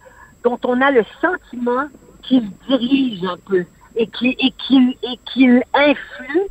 dont 0.44 0.58
on 0.64 0.80
a 0.80 0.90
le 0.90 1.04
sentiment 1.20 1.86
qu'il 2.22 2.50
dirige 2.68 3.24
un 3.24 3.36
peu 3.48 3.64
et 3.96 4.06
qu'il 4.08 4.30
et 4.38 4.52
qu'il 4.58 4.90
et 5.02 5.18
qu'il 5.26 5.62
influe 5.74 6.46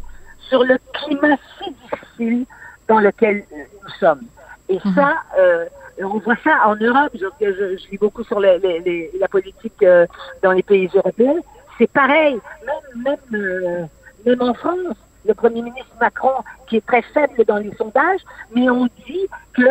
sur 0.49 0.63
le 0.63 0.77
climat 0.93 1.37
si 1.57 1.71
difficile 1.71 2.45
dans 2.87 2.99
lequel 2.99 3.45
nous 3.51 3.89
sommes. 3.99 4.23
Et 4.71 4.79
ça, 4.95 5.15
euh, 5.37 5.65
on 6.01 6.17
voit 6.19 6.35
ça 6.43 6.53
en 6.65 6.75
Europe. 6.75 7.11
Je, 7.13 7.25
je, 7.41 7.77
je 7.77 7.89
lis 7.91 7.97
beaucoup 7.97 8.23
sur 8.23 8.39
les- 8.39 9.11
la 9.19 9.27
politique 9.27 9.81
euh, 9.83 10.05
dans 10.43 10.53
les 10.53 10.63
pays 10.63 10.89
européens. 10.95 11.39
C'est 11.77 11.91
pareil. 11.91 12.37
Même, 12.65 13.03
même, 13.31 13.41
euh, 13.41 13.83
même 14.25 14.41
en 14.41 14.53
France, 14.53 14.97
le 15.25 15.33
premier 15.33 15.61
ministre 15.61 15.91
Macron, 15.99 16.37
qui 16.67 16.77
est 16.77 16.85
très 16.85 17.01
faible 17.13 17.43
dans 17.45 17.57
les 17.57 17.73
sondages, 17.75 18.21
mais 18.55 18.69
on 18.69 18.85
dit 19.07 19.27
que 19.53 19.69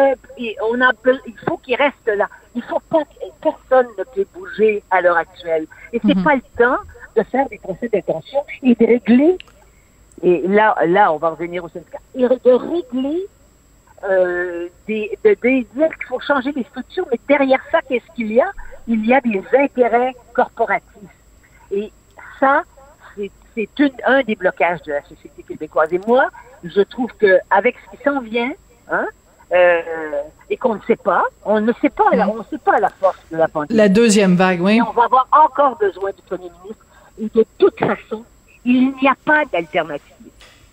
on 0.70 0.80
a, 0.80 0.90
il 1.26 1.38
faut 1.46 1.56
qu'il 1.58 1.76
reste 1.76 2.06
là. 2.06 2.28
Il 2.54 2.62
faut 2.62 2.80
pas 2.90 3.02
personne 3.42 3.86
ne 3.98 4.04
peut 4.14 4.26
bouger 4.34 4.82
à 4.90 5.00
l'heure 5.00 5.16
actuelle. 5.16 5.66
Et 5.92 6.00
c'est 6.06 6.14
Mhm. 6.16 6.24
pas 6.24 6.34
le 6.36 6.42
temps 6.58 6.78
de 7.16 7.22
faire 7.24 7.48
des 7.48 7.58
procès 7.58 7.88
d'intention 7.88 8.40
et 8.62 8.74
de 8.74 8.86
régler. 8.86 9.38
Et 10.22 10.46
là, 10.46 10.76
là, 10.86 11.12
on 11.12 11.16
va 11.16 11.30
revenir 11.30 11.64
au 11.64 11.68
syndicat. 11.68 11.98
Et 12.14 12.28
de 12.28 12.50
régler 12.52 13.26
euh, 14.04 14.68
des, 14.86 15.18
de, 15.24 15.30
de 15.30 15.64
dire 15.74 15.88
qu'il 15.96 16.06
faut 16.08 16.20
changer 16.20 16.52
les 16.52 16.64
structures, 16.64 17.06
mais 17.10 17.18
derrière 17.28 17.60
ça, 17.70 17.80
qu'est-ce 17.82 18.14
qu'il 18.14 18.32
y 18.32 18.40
a? 18.40 18.50
Il 18.88 19.04
y 19.06 19.12
a 19.12 19.20
des 19.20 19.42
intérêts 19.52 20.14
corporatifs. 20.32 21.16
Et 21.70 21.92
ça, 22.38 22.62
c'est 23.54 23.68
un 24.06 24.22
des 24.22 24.36
blocages 24.36 24.82
de 24.82 24.92
la 24.92 25.02
société 25.02 25.42
québécoise. 25.42 25.92
Et 25.92 26.00
moi, 26.06 26.30
je 26.64 26.80
trouve 26.82 27.12
que 27.18 27.38
avec 27.50 27.76
ce 27.84 27.96
qui 27.96 28.02
s'en 28.02 28.20
vient, 28.20 28.52
hein, 28.90 29.06
euh, 29.52 30.22
et 30.48 30.56
qu'on 30.56 30.76
ne 30.76 30.80
sait 30.86 30.96
pas, 30.96 31.24
on 31.44 31.60
ne 31.60 31.72
sait 31.80 31.90
pas, 31.90 32.10
la, 32.12 32.28
on 32.28 32.38
ne 32.38 32.44
sait 32.44 32.58
pas 32.58 32.78
la 32.78 32.88
force 32.88 33.20
de 33.30 33.36
la 33.36 33.48
pandémie. 33.48 33.76
La 33.76 33.88
deuxième 33.88 34.36
vague, 34.36 34.60
oui. 34.62 34.76
Et 34.76 34.82
on 34.82 34.92
va 34.92 35.04
avoir 35.04 35.26
encore 35.32 35.76
besoin 35.76 36.10
du 36.12 36.22
premier 36.22 36.50
ministre. 36.62 36.84
Et 37.20 37.28
de 37.34 37.44
toute 37.58 37.78
façon, 37.78 38.24
il 38.64 38.92
n'y 39.02 39.08
a 39.08 39.16
pas 39.24 39.44
d'alternative. 39.46 40.30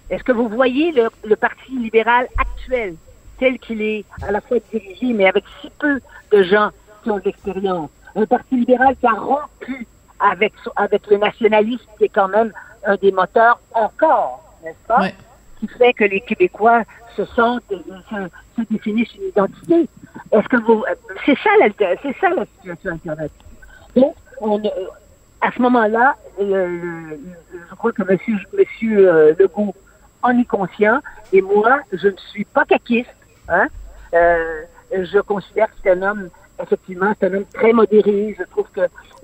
Est-ce 0.10 0.24
que 0.24 0.32
vous 0.32 0.48
voyez 0.48 0.92
le, 0.92 1.10
le 1.26 1.36
Parti 1.36 1.72
libéral 1.72 2.28
actuel, 2.38 2.96
tel 3.40 3.60
qu'il 3.60 3.82
est 3.82 4.06
à 4.28 4.32
la 4.32 4.42
fois 4.42 4.58
dirigé, 4.72 5.14
mais 5.14 5.28
avec 5.28 5.44
si 5.62 5.70
peu 5.80 6.00
de 6.32 6.44
gens 6.44 6.70
qui 7.04 7.12
ont 7.12 7.18
de 7.18 7.24
l'expérience? 7.26 7.90
Un 8.16 8.26
Parti 8.26 8.56
libéral 8.56 8.96
qui 8.96 9.06
a 9.06 9.12
rompu 9.12 9.88
avec, 10.20 10.54
avec 10.76 11.06
le 11.08 11.18
nationalisme, 11.18 11.86
qui 11.98 12.06
est 12.06 12.10
quand 12.10 12.28
même 12.28 12.52
un 12.86 12.96
des 12.96 13.12
moteurs 13.12 13.60
encore, 13.74 14.44
n'est-ce 14.64 14.88
pas? 14.88 15.02
Ouais. 15.02 15.16
Qui 15.60 15.68
fait 15.68 15.94
que 15.94 16.04
les 16.04 16.22
Québécois 16.22 16.84
se 17.16 17.26
sentent, 17.26 17.64
et 17.72 17.76
se, 17.76 18.62
se 18.62 18.68
définissent 18.70 19.14
une 19.16 19.30
identité. 19.30 19.88
Est-ce 20.32 20.48
que 20.48 20.58
vous, 20.58 20.84
c'est 21.26 21.38
ça, 21.40 21.50
l'alter- 21.60 21.98
c'est 22.02 22.16
ça 22.20 22.30
la 22.30 22.46
situation 22.46 22.92
alternative. 22.92 23.38
Donc, 23.96 24.16
on, 24.42 24.60
euh, 24.64 24.70
à 25.42 25.52
ce 25.52 25.62
moment-là, 25.62 26.16
euh, 26.42 27.18
je 27.70 27.76
crois 27.76 27.92
que 27.92 28.04
Monsieur, 28.04 28.36
Monsieur 28.58 29.10
euh, 29.12 29.34
Legault 29.40 29.76
en 30.24 30.38
est 30.40 30.46
conscient, 30.46 31.00
et 31.34 31.42
moi, 31.42 31.80
je 31.92 32.08
ne 32.08 32.18
suis 32.32 32.46
pas 32.46 32.66
caquiste. 32.66 33.10
Hein? 33.50 33.68
Euh, 34.14 34.62
je 34.92 35.20
considère 35.20 35.68
que 35.68 35.76
c'est 35.84 35.92
un 35.92 36.02
homme, 36.02 36.30
effectivement, 36.62 37.14
c'est 37.20 37.28
un 37.28 37.34
homme 37.36 37.46
très 37.54 37.74
modéré. 37.74 38.36
Je 38.38 38.44
trouve 38.46 38.68
que 38.74 38.82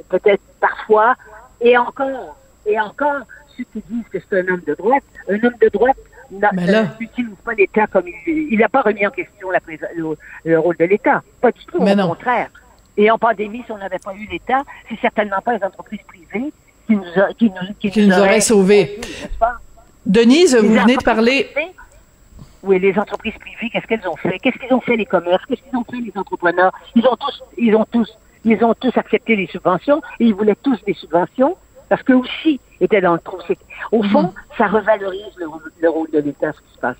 peut-être 0.10 0.42
parfois, 0.60 1.16
et 1.62 1.78
encore, 1.78 2.38
et 2.66 2.80
encore, 2.80 3.22
ceux 3.58 3.64
qui 3.72 3.84
disent 3.90 4.06
que 4.12 4.18
c'est 4.30 4.40
un 4.42 4.54
homme 4.54 4.62
de 4.66 4.74
droite, 4.76 5.04
un 5.30 5.36
homme 5.36 5.56
de 5.62 5.70
droite 5.70 5.98
euh, 6.32 6.84
n'utilise 7.00 7.36
pas 7.46 7.54
l'État 7.54 7.86
comme 7.88 8.08
il 8.08 8.48
Il 8.54 8.58
n'a 8.60 8.68
pas 8.70 8.82
remis 8.82 9.06
en 9.06 9.12
question 9.12 9.52
la 9.52 9.60
le, 9.96 10.16
le 10.46 10.60
rôle 10.60 10.76
de 10.78 10.86
l'État. 10.86 11.22
Pas 11.42 11.52
du 11.52 11.64
tout, 11.66 11.82
Mais 11.84 11.94
au 11.94 11.96
non. 11.96 12.08
contraire. 12.10 12.50
Et 12.98 13.10
en 13.12 13.18
pandémie, 13.20 13.62
si 13.66 13.72
on 13.72 13.78
n'avait 13.78 14.00
pas 14.00 14.14
eu 14.16 14.26
l'État, 14.32 14.64
c'est 14.90 15.00
certainement 15.00 15.42
pas 15.46 15.58
les 15.58 15.64
entreprises 15.64 16.00
privées 16.08 16.52
qui 16.88 16.96
nous, 16.96 17.04
a- 17.22 17.34
qui 17.34 17.50
nous, 17.50 17.74
qui 17.80 17.92
Qui 17.92 18.08
nous 18.08 18.18
auraient 18.18 18.40
sauvés. 18.42 19.00
Denise, 20.06 20.56
vous 20.56 20.74
venez 20.74 20.98
de 20.98 21.04
parler. 21.04 21.50
privées, 21.54 21.72
Oui, 22.64 22.80
les 22.80 22.98
entreprises 22.98 23.34
privées, 23.40 23.70
qu'est-ce 23.72 23.86
qu'elles 23.88 24.08
ont 24.08 24.16
fait? 24.16 24.40
Qu'est-ce 24.40 24.58
qu'ils 24.58 24.74
ont 24.74 24.80
fait 24.82 24.96
les 24.96 25.06
commerces? 25.06 25.46
Qu'est-ce 25.46 25.62
qu'ils 25.64 25.78
ont 25.78 25.84
fait 25.84 25.98
les 26.00 26.14
entrepreneurs? 26.16 26.72
Ils 26.96 27.06
ont 27.06 27.16
tous, 27.18 27.44
ils 27.58 27.76
ont 27.76 27.86
tous, 27.92 28.18
ils 28.46 28.64
ont 28.64 28.74
tous 28.74 28.98
accepté 28.98 29.36
les 29.36 29.48
subventions 29.48 30.02
et 30.20 30.26
ils 30.26 30.34
voulaient 30.34 30.56
tous 30.56 30.82
des 30.86 30.94
subventions 30.94 31.58
parce 31.90 32.02
qu'eux 32.04 32.16
aussi 32.16 32.60
étaient 32.80 33.02
dans 33.02 33.14
le 33.14 33.20
trou. 33.20 33.38
Au 33.92 34.02
fond, 34.04 34.24
Mhm. 34.24 34.34
ça 34.58 34.68
revalorise 34.68 35.36
le 35.38 35.90
rôle 35.90 36.10
de 36.12 36.20
l'État, 36.20 36.54
ce 36.54 36.62
qui 36.62 36.74
se 36.74 36.80
passe. 36.80 36.98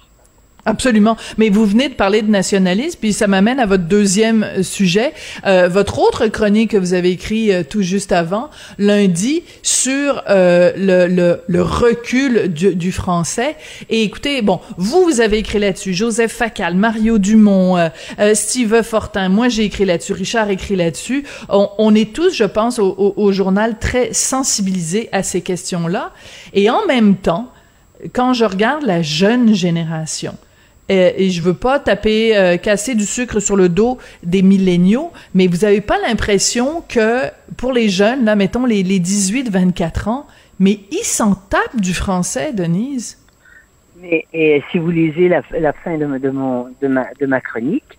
Absolument. 0.66 1.18
Mais 1.38 1.50
vous 1.50 1.66
venez 1.66 1.90
de 1.90 1.94
parler 1.94 2.22
de 2.22 2.32
nationalisme, 2.32 2.98
puis 3.02 3.12
ça 3.12 3.28
m'amène 3.28 3.60
à 3.60 3.66
votre 3.66 3.84
deuxième 3.84 4.44
euh, 4.44 4.64
sujet, 4.64 5.14
euh, 5.46 5.68
votre 5.68 6.00
autre 6.00 6.28
chronique 6.28 6.72
que 6.72 6.78
vous 6.78 6.94
avez 6.94 7.12
écrit 7.12 7.52
euh, 7.52 7.64
tout 7.70 7.82
juste 7.82 8.14
avant, 8.14 8.50
lundi, 8.80 9.44
sur 9.62 10.24
euh, 10.30 10.72
le, 10.78 11.14
le, 11.14 11.42
le 11.48 11.62
recul 11.62 12.48
du, 12.48 12.76
du 12.76 12.94
français. 12.94 13.58
Et 13.90 14.04
écoutez, 14.04 14.42
bon, 14.42 14.62
vous, 14.78 15.04
vous 15.04 15.20
avez 15.20 15.40
écrit 15.40 15.60
là-dessus, 15.60 15.94
Joseph 15.94 16.32
Facal, 16.32 16.76
Mario 16.76 17.18
Dumont, 17.18 17.78
euh, 17.78 17.90
euh, 18.20 18.34
Steve 18.34 18.84
Fortin, 18.84 19.28
moi 19.28 19.50
j'ai 19.50 19.66
écrit 19.66 19.84
là-dessus, 19.84 20.14
Richard 20.14 20.50
écrit 20.50 20.78
là-dessus. 20.78 21.26
On, 21.50 21.72
on 21.78 21.94
est 21.94 22.14
tous, 22.14 22.34
je 22.34 22.46
pense, 22.46 22.80
au, 22.80 22.88
au, 22.98 23.14
au 23.18 23.32
journal 23.34 23.80
très 23.80 24.14
sensibilisés 24.14 25.10
à 25.12 25.24
ces 25.24 25.42
questions-là. 25.42 26.14
Et 26.54 26.70
en 26.70 26.86
même 26.86 27.18
temps, 27.18 27.52
quand 28.14 28.32
je 28.34 28.46
regarde 28.46 28.86
la 28.86 29.02
jeune 29.02 29.54
génération, 29.54 30.38
euh, 30.92 31.12
et 31.16 31.30
je 31.30 31.42
veux 31.42 31.54
pas 31.54 31.80
taper, 31.80 32.36
euh, 32.38 32.58
casser 32.58 32.96
du 32.96 33.06
sucre 33.06 33.40
sur 33.40 33.56
le 33.56 33.70
dos 33.70 33.98
des 34.24 34.42
milléniaux, 34.42 35.12
mais 35.34 35.48
vous 35.48 35.64
avez 35.66 35.82
pas 35.82 35.98
l'impression 36.06 36.84
que 36.88 37.22
pour 37.58 37.72
les 37.72 37.90
jeunes, 37.90 38.26
là, 38.26 38.36
mettons 38.36 38.66
les, 38.66 38.84
les 38.84 39.00
18-24 39.00 40.10
ans, 40.10 40.28
mais 40.60 40.80
ils 40.92 41.06
s'en 41.06 41.36
tapent 41.36 41.80
du 41.80 41.94
français, 41.94 42.54
Denise? 42.54 43.18
Mais 44.02 44.26
et 44.34 44.62
si 44.72 44.78
vous 44.80 44.92
lisez 44.92 45.30
la, 45.30 45.42
la 45.58 45.72
fin 45.72 45.98
de, 45.98 46.18
de, 46.18 46.30
mon, 46.30 46.68
de, 46.82 46.88
ma, 46.88 47.06
de 47.20 47.26
ma 47.26 47.40
chronique, 47.40 47.98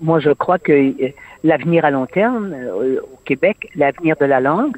moi 0.00 0.20
je 0.20 0.30
crois 0.30 0.58
que 0.58 0.72
euh, 0.72 1.08
l'avenir 1.44 1.84
à 1.86 1.90
long 1.90 2.06
terme 2.06 2.52
euh, 2.52 3.00
au 3.00 3.18
Québec, 3.24 3.70
l'avenir 3.74 4.16
de 4.20 4.26
la 4.26 4.40
langue, 4.40 4.76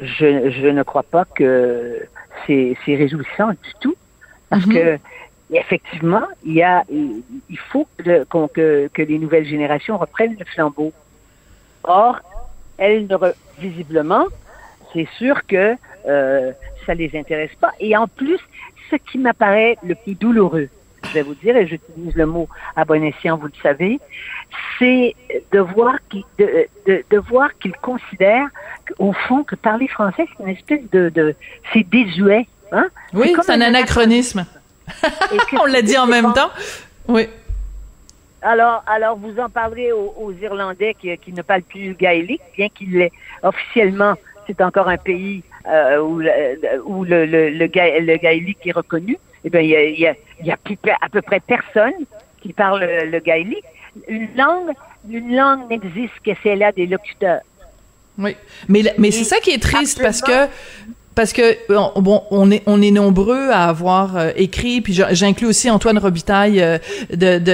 je, 0.00 0.50
je 0.50 0.66
ne 0.66 0.82
crois 0.82 1.04
pas 1.04 1.24
que 1.24 2.00
c'est 2.46 2.76
c'est 2.84 2.96
réjouissant 2.96 3.50
du 3.50 3.72
tout, 3.80 3.94
parce 4.50 4.66
Mhm. 4.66 4.72
que 4.74 4.98
effectivement, 5.54 6.26
il 6.44 6.54
y 6.54 6.62
a, 6.62 6.84
il 6.90 7.58
faut 7.70 7.86
que, 7.98 8.24
que, 8.48 8.88
que 8.92 9.02
les 9.02 9.18
nouvelles 9.18 9.46
générations 9.46 9.96
reprennent 9.98 10.36
le 10.38 10.44
flambeau. 10.44 10.92
Or, 11.84 12.20
elles 12.78 13.06
ne 13.06 13.14
re- 13.14 13.34
visiblement, 13.58 14.26
c'est 14.92 15.08
sûr 15.18 15.46
que 15.46 15.76
euh, 16.06 16.52
ça 16.86 16.94
les 16.94 17.10
intéresse 17.14 17.54
pas. 17.60 17.72
Et 17.80 17.96
en 17.96 18.06
plus, 18.06 18.40
ce 18.90 18.96
qui 18.96 19.18
m'apparaît 19.18 19.76
le 19.82 19.94
plus 19.94 20.14
douloureux, 20.14 20.68
je 21.04 21.12
vais 21.12 21.22
vous 21.22 21.34
dire, 21.34 21.56
et 21.56 21.66
j'utilise 21.66 22.14
le 22.14 22.26
mot 22.26 22.48
à 22.76 22.84
bon 22.84 23.02
escient, 23.04 23.36
vous 23.36 23.46
le 23.46 23.60
savez, 23.62 24.00
c'est 24.78 25.14
de 25.52 25.58
voir 25.58 25.96
qu'ils 26.08 26.24
de, 26.38 26.66
de, 26.86 27.04
de 27.10 27.18
voir 27.18 27.50
qu'ils 27.58 27.76
considèrent 27.76 28.48
au 28.98 29.12
fond 29.12 29.44
que 29.44 29.54
parler 29.56 29.88
français, 29.88 30.26
c'est 30.26 30.42
une 30.42 30.50
espèce 30.50 30.90
de, 30.90 31.10
de 31.10 31.34
c'est 31.72 31.86
désuet. 31.88 32.46
Hein? 32.72 32.88
Oui, 33.12 33.34
c'est 33.42 33.52
un 33.52 33.60
anachronisme. 33.60 34.46
On 35.60 35.66
l'a 35.66 35.82
dit 35.82 35.96
en 35.98 36.06
même 36.06 36.32
temps. 36.32 36.50
Oui. 37.08 37.28
Alors, 38.42 38.82
alors 38.86 39.16
vous 39.16 39.38
en 39.40 39.48
parlez 39.48 39.90
aux, 39.92 40.14
aux 40.18 40.32
Irlandais 40.32 40.94
qui, 41.00 41.16
qui 41.18 41.32
ne 41.32 41.42
parlent 41.42 41.62
plus 41.62 41.88
le 41.88 41.94
gaélique, 41.94 42.42
bien 42.56 42.68
qu'il 42.68 42.92
l'ait 42.98 43.12
officiellement, 43.42 44.14
c'est 44.46 44.60
encore 44.60 44.88
un 44.88 44.98
pays 44.98 45.42
euh, 45.66 45.98
où, 46.00 46.18
le, 46.18 46.30
où 46.84 47.04
le, 47.04 47.24
le, 47.24 47.48
le, 47.50 47.66
ga- 47.66 47.98
le 48.00 48.16
gaélique 48.18 48.58
est 48.66 48.72
reconnu. 48.72 49.16
Eh 49.44 49.50
bien, 49.50 49.60
il 49.60 49.68
y 49.70 49.76
a, 49.76 49.82
il 49.84 49.98
y 49.98 50.06
a, 50.06 50.14
il 50.40 50.46
y 50.46 50.50
a 50.52 50.56
plus- 50.58 50.76
à 51.00 51.08
peu 51.08 51.22
près 51.22 51.40
personne 51.40 51.94
qui 52.42 52.52
parle 52.52 52.84
le, 52.84 53.18
gaélique. 53.20 53.64
Une 54.08 54.28
langue, 54.36 54.72
une 55.08 55.34
langue 55.34 55.70
n'existe 55.70 56.12
que 56.24 56.32
c'est 56.42 56.56
là 56.56 56.70
des 56.72 56.86
locuteurs. 56.86 57.40
Oui, 58.18 58.36
mais 58.68 58.82
mais 58.98 59.10
c'est 59.10 59.24
ça 59.24 59.38
qui 59.38 59.50
est 59.52 59.62
triste 59.62 60.00
parce 60.02 60.20
que 60.20 60.46
parce 61.14 61.32
que 61.32 61.56
on- 61.94 62.02
bon 62.02 62.22
on 62.30 62.50
est 62.50 62.62
on 62.66 62.82
est 62.82 62.90
nombreux 62.90 63.50
à 63.50 63.68
avoir 63.68 64.16
euh, 64.16 64.30
écrit 64.36 64.80
puis 64.80 64.92
j'inclus 65.12 65.46
aussi 65.46 65.70
Antoine 65.70 65.98
Robitaille 65.98 66.60
euh, 66.60 66.78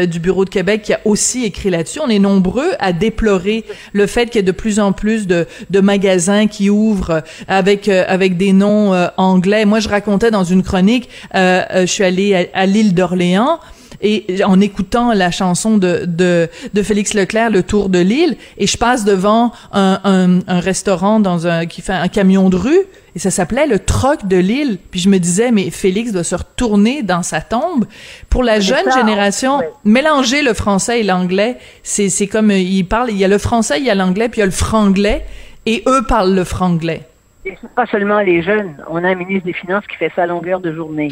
du 0.06 0.18
bureau 0.20 0.44
de 0.44 0.50
Québec 0.50 0.82
qui 0.82 0.92
a 0.94 1.00
aussi 1.04 1.44
écrit 1.44 1.70
là-dessus. 1.70 2.00
On 2.02 2.08
est 2.08 2.18
nombreux 2.18 2.70
à 2.78 2.92
déplorer 2.92 3.64
le 3.92 4.06
fait 4.06 4.26
qu'il 4.26 4.36
y 4.36 4.44
a 4.44 4.46
de 4.46 4.52
plus 4.52 4.80
en 4.80 4.92
plus 4.92 5.26
de 5.26 5.46
de 5.68 5.80
magasins 5.80 6.46
qui 6.46 6.70
ouvrent 6.70 7.22
avec 7.48 7.88
euh, 7.88 8.04
avec 8.08 8.36
des 8.36 8.52
noms 8.52 8.92
anglais. 9.16 9.64
Moi 9.64 9.80
je 9.80 9.88
racontais 9.88 10.30
dans 10.30 10.44
une 10.44 10.62
chronique 10.62 11.08
je 11.34 11.84
suis 11.86 12.04
allée 12.04 12.48
à 12.54 12.66
l'île 12.66 12.94
d'Orléans 12.94 13.58
et 14.00 14.42
en 14.44 14.60
écoutant 14.60 15.12
la 15.12 15.30
chanson 15.30 15.78
de, 15.78 16.04
de, 16.06 16.48
de 16.72 16.82
Félix 16.82 17.14
Leclerc, 17.14 17.50
Le 17.50 17.62
Tour 17.62 17.88
de 17.88 17.98
l'île, 17.98 18.36
et 18.58 18.66
je 18.66 18.76
passe 18.76 19.04
devant 19.04 19.52
un, 19.72 20.00
un, 20.04 20.38
un 20.46 20.60
restaurant 20.60 21.20
dans 21.20 21.46
un 21.46 21.66
qui 21.66 21.82
fait 21.82 21.92
un 21.92 22.08
camion 22.08 22.50
de 22.50 22.56
rue, 22.56 22.80
et 23.16 23.18
ça 23.18 23.30
s'appelait 23.30 23.66
le 23.66 23.78
Troc 23.78 24.26
de 24.26 24.36
l'île. 24.36 24.78
Puis 24.90 25.00
je 25.00 25.08
me 25.08 25.18
disais, 25.18 25.50
mais 25.50 25.70
Félix 25.70 26.12
doit 26.12 26.24
se 26.24 26.36
retourner 26.36 27.02
dans 27.02 27.22
sa 27.22 27.40
tombe. 27.40 27.86
Pour 28.28 28.44
la 28.44 28.60
jeune 28.60 28.84
ça, 28.84 28.98
génération, 28.98 29.60
mélanger 29.84 30.42
le 30.42 30.54
français 30.54 31.00
et 31.00 31.02
l'anglais, 31.02 31.58
c'est 31.82 32.08
c'est 32.08 32.28
comme 32.28 32.50
euh, 32.50 32.58
il 32.58 32.84
parle, 32.84 33.10
il 33.10 33.16
y 33.16 33.24
a 33.24 33.28
le 33.28 33.38
français, 33.38 33.78
il 33.78 33.86
y 33.86 33.90
a 33.90 33.94
l'anglais, 33.94 34.28
puis 34.28 34.38
il 34.38 34.40
y 34.40 34.44
a 34.44 34.46
le 34.46 34.52
franglais, 34.52 35.24
et 35.66 35.82
eux 35.86 36.02
parlent 36.06 36.34
le 36.34 36.44
franglais. 36.44 37.02
Et 37.44 37.56
pas 37.74 37.86
seulement 37.86 38.20
les 38.20 38.42
jeunes. 38.42 38.76
On 38.88 39.02
a 39.02 39.08
un 39.08 39.14
ministre 39.14 39.46
des 39.46 39.54
Finances 39.54 39.86
qui 39.86 39.96
fait 39.96 40.12
ça 40.14 40.22
à 40.24 40.26
longueur 40.26 40.60
de 40.60 40.72
journée. 40.74 41.08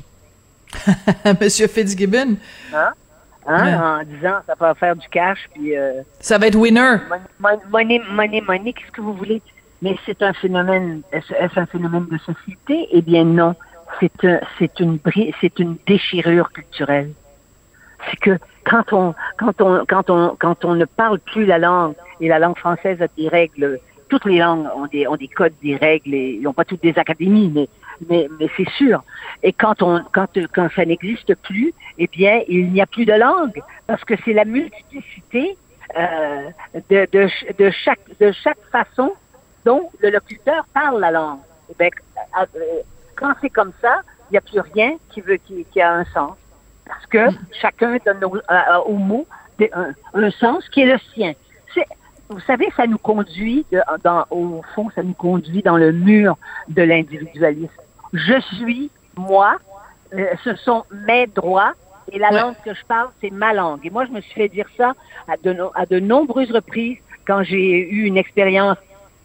Monsieur 1.41 1.67
Fitzgibbon, 1.67 2.37
Hein? 2.75 2.91
Hein? 3.47 3.65
Ouais. 3.65 3.75
En 3.75 4.03
disant 4.05 4.39
ça 4.47 4.55
va 4.59 4.75
faire 4.75 4.95
du 4.97 5.09
cash, 5.09 5.39
puis 5.55 5.77
euh, 5.77 6.03
ça 6.21 6.37
va 6.39 6.49
être 6.49 6.57
winner. 6.57 6.97
Mon- 7.41 7.59
Money, 7.71 8.01
money, 8.11 8.41
money, 8.43 8.73
qu'est-ce 8.75 8.93
que 8.93 9.01
vous 9.01 9.15
voulez? 9.15 9.41
Mais 9.81 9.97
c'est 10.05 10.21
un 10.23 10.33
phénomène, 10.35 11.03
est-ce 11.13 11.33
est-ce 11.33 11.59
un 11.59 11.67
phénomène 11.67 12.07
de 12.11 12.19
société? 12.19 12.89
Eh 12.93 13.01
bien 13.01 13.25
non. 13.25 13.55
c'est 14.01 14.25
un, 14.25 14.41
c'est 14.59 14.79
une 14.81 14.99
c'est 15.41 15.59
une 15.59 15.77
déchirure 15.87 16.51
culturelle. 16.53 17.13
C'est 18.11 18.19
que 18.19 18.39
quand 18.65 18.93
on 18.93 19.15
quand 19.39 19.61
on 19.63 19.85
quand 19.87 20.11
on 20.11 20.37
quand 20.39 20.65
on 20.67 20.75
ne 20.75 20.85
parle 20.85 21.19
plus 21.21 21.47
la 21.47 21.59
langue 21.59 21.95
et 22.21 22.29
la 22.29 22.39
langue 22.39 22.59
française 22.59 23.01
a 23.01 23.07
des 23.17 23.29
règles, 23.29 23.81
toutes 24.09 24.25
les 24.25 24.38
langues 24.38 24.67
ont 24.75 24.87
des 24.87 25.07
ont 25.07 25.17
des 25.17 25.29
codes, 25.29 25.55
des 25.62 25.77
règles 25.77 26.15
et 26.15 26.31
ils 26.38 26.43
n'ont 26.43 26.53
pas 26.53 26.65
toutes 26.65 26.83
des 26.83 26.99
académies, 26.99 27.50
mais 27.55 27.69
mais 28.09 28.29
mais 28.38 28.49
c'est 28.57 28.69
sûr. 28.71 29.03
Et 29.43 29.53
quand 29.53 29.83
on 29.83 30.03
quand 30.12 30.29
quand 30.55 30.69
ça 30.75 30.85
n'existe 30.85 31.35
plus, 31.37 31.73
eh 31.99 32.07
bien 32.09 32.43
il 32.49 32.73
n'y 32.73 32.81
a 32.81 32.87
plus 32.87 33.05
de 33.05 33.12
langue 33.12 33.62
parce 33.87 34.05
que 34.05 34.15
c'est 34.25 34.33
la 34.33 34.45
multiplicité 34.45 35.57
euh, 35.99 36.50
de, 36.91 37.09
de 37.12 37.29
de 37.59 37.71
chaque 37.71 38.19
de 38.21 38.33
chaque 38.33 38.62
façon 38.71 39.12
dont 39.65 39.91
le 40.00 40.11
locuteur 40.11 40.65
parle 40.73 41.00
la 41.00 41.11
langue. 41.11 41.41
Eh 41.71 41.75
bien, 41.79 41.91
euh, 42.41 42.83
quand 43.17 43.33
c'est 43.41 43.50
comme 43.50 43.73
ça, 43.83 44.00
il 44.29 44.33
n'y 44.33 44.38
a 44.38 44.41
plus 44.41 44.61
rien 44.61 44.97
qui 45.11 45.21
veut 45.21 45.37
qui, 45.37 45.65
qui, 45.71 45.81
a 45.81 45.93
un 45.93 46.05
sens. 46.07 46.37
Parce 46.87 47.07
que 47.07 47.27
chacun 47.61 47.97
donne 48.05 48.25
au, 48.25 48.38
au 48.87 48.95
mot 48.95 49.27
un, 49.61 49.93
un, 50.15 50.31
sens 50.31 50.69
qui 50.71 50.83
est 50.83 50.87
le 50.87 50.99
sien. 51.15 51.35
Vous 52.30 52.40
savez, 52.40 52.68
ça 52.76 52.87
nous 52.87 52.99
conduit, 52.99 53.64
de, 53.73 53.80
dans, 54.04 54.26
au 54.30 54.62
fond, 54.75 54.90
ça 54.94 55.02
nous 55.02 55.14
conduit 55.14 55.62
dans 55.62 55.76
le 55.76 55.92
mur 55.92 56.37
de 56.68 56.82
l'individualisme. 56.82 57.68
Je 58.12 58.40
suis 58.56 58.90
moi, 59.16 59.58
euh, 60.14 60.26
ce 60.44 60.54
sont 60.56 60.85
mes 61.06 61.26
droits, 61.26 61.73
et 62.12 62.18
la 62.18 62.30
langue 62.30 62.54
que 62.64 62.73
je 62.73 62.85
parle, 62.87 63.08
c'est 63.20 63.30
ma 63.30 63.52
langue. 63.52 63.80
Et 63.85 63.90
moi, 63.90 64.06
je 64.06 64.12
me 64.12 64.20
suis 64.20 64.32
fait 64.32 64.49
dire 64.49 64.66
ça 64.76 64.94
à 65.26 65.37
de, 65.42 65.56
à 65.75 65.87
de 65.87 66.00
nombreuses 66.00 66.50
reprises 66.50 66.99
quand 67.26 67.42
j'ai 67.42 67.88
eu 67.90 68.04
une 68.04 68.16
expérience 68.16 68.78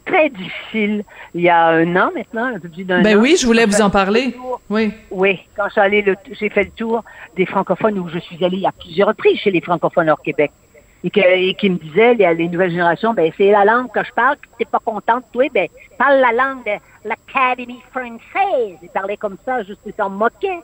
très 0.06 0.30
difficile 0.30 1.06
il 1.34 1.42
y 1.42 1.50
a 1.50 1.68
un 1.68 1.96
an 1.96 2.12
maintenant, 2.14 2.46
un 2.46 2.60
peu 2.60 2.68
plus 2.68 2.84
d'un 2.84 3.02
ben 3.02 3.18
oui, 3.18 3.38
je 3.40 3.46
voulais 3.46 3.66
vous 3.66 3.82
en 3.82 3.90
parler. 3.90 4.36
Oui. 4.70 4.92
Oui, 5.12 5.40
quand 5.56 5.68
j'ai 5.74 6.50
fait 6.50 6.64
le 6.66 6.72
tour 6.72 7.04
des 7.38 7.46
francophones 7.46 7.98
où 8.00 8.10
je 8.10 8.20
suis 8.20 8.44
allée 8.44 8.66
à 8.66 8.72
plusieurs 8.74 9.08
reprises 9.08 9.40
chez 9.40 9.52
les 9.52 9.62
francophones 9.62 10.10
hors 10.10 10.22
Québec. 10.22 10.52
Et, 11.06 11.10
que, 11.10 11.20
et 11.20 11.54
qui 11.56 11.70
me 11.70 11.78
disaient, 11.78 12.14
les, 12.14 12.34
les 12.34 12.48
nouvelles 12.48 12.72
générations, 12.72 13.14
ben 13.14 13.30
c'est 13.38 13.52
la 13.52 13.66
langue 13.66 13.92
que 13.92 14.04
je 14.04 14.12
parle, 14.14 14.38
tu 14.38 14.50
t'es 14.58 14.66
pas 14.66 14.80
contente, 14.80 15.26
toi, 15.34 15.46
ben 15.54 15.68
parle 15.98 16.20
la 16.20 16.32
langue 16.32 16.64
de 16.66 17.10
l'Académie 17.10 17.84
française. 17.92 18.78
Ils 18.82 18.90
parlaient 18.90 19.18
comme 19.18 19.38
ça, 19.46 19.64
juste 19.64 19.82
s'en 19.98 20.10
moquaient. 20.10 20.62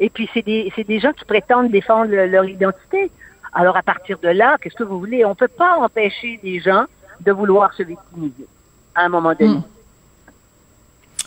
Et 0.00 0.08
puis 0.08 0.28
c'est 0.32 0.42
des, 0.42 0.72
c'est 0.74 0.84
des 0.84 1.00
gens 1.00 1.12
qui 1.12 1.24
prétendent 1.24 1.70
défendre 1.70 2.10
leur 2.14 2.46
identité. 2.46 3.10
Alors 3.52 3.76
à 3.76 3.82
partir 3.82 4.18
de 4.18 4.28
là, 4.28 4.56
qu'est-ce 4.60 4.74
que 4.74 4.84
vous 4.84 4.98
voulez? 4.98 5.24
On 5.24 5.34
peut 5.34 5.48
pas 5.48 5.76
empêcher 5.78 6.40
des 6.42 6.60
gens 6.60 6.84
de 7.20 7.32
vouloir 7.32 7.74
se 7.74 7.82
victimiser 7.82 8.46
à 8.94 9.02
un 9.02 9.08
moment 9.08 9.34
donné. 9.34 9.54
Hmm. 9.54 9.62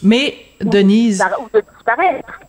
Mais, 0.04 0.36
Denise... 0.60 1.24
Ou 1.40 1.50
de 1.56 1.64
disparaître. 1.76 2.40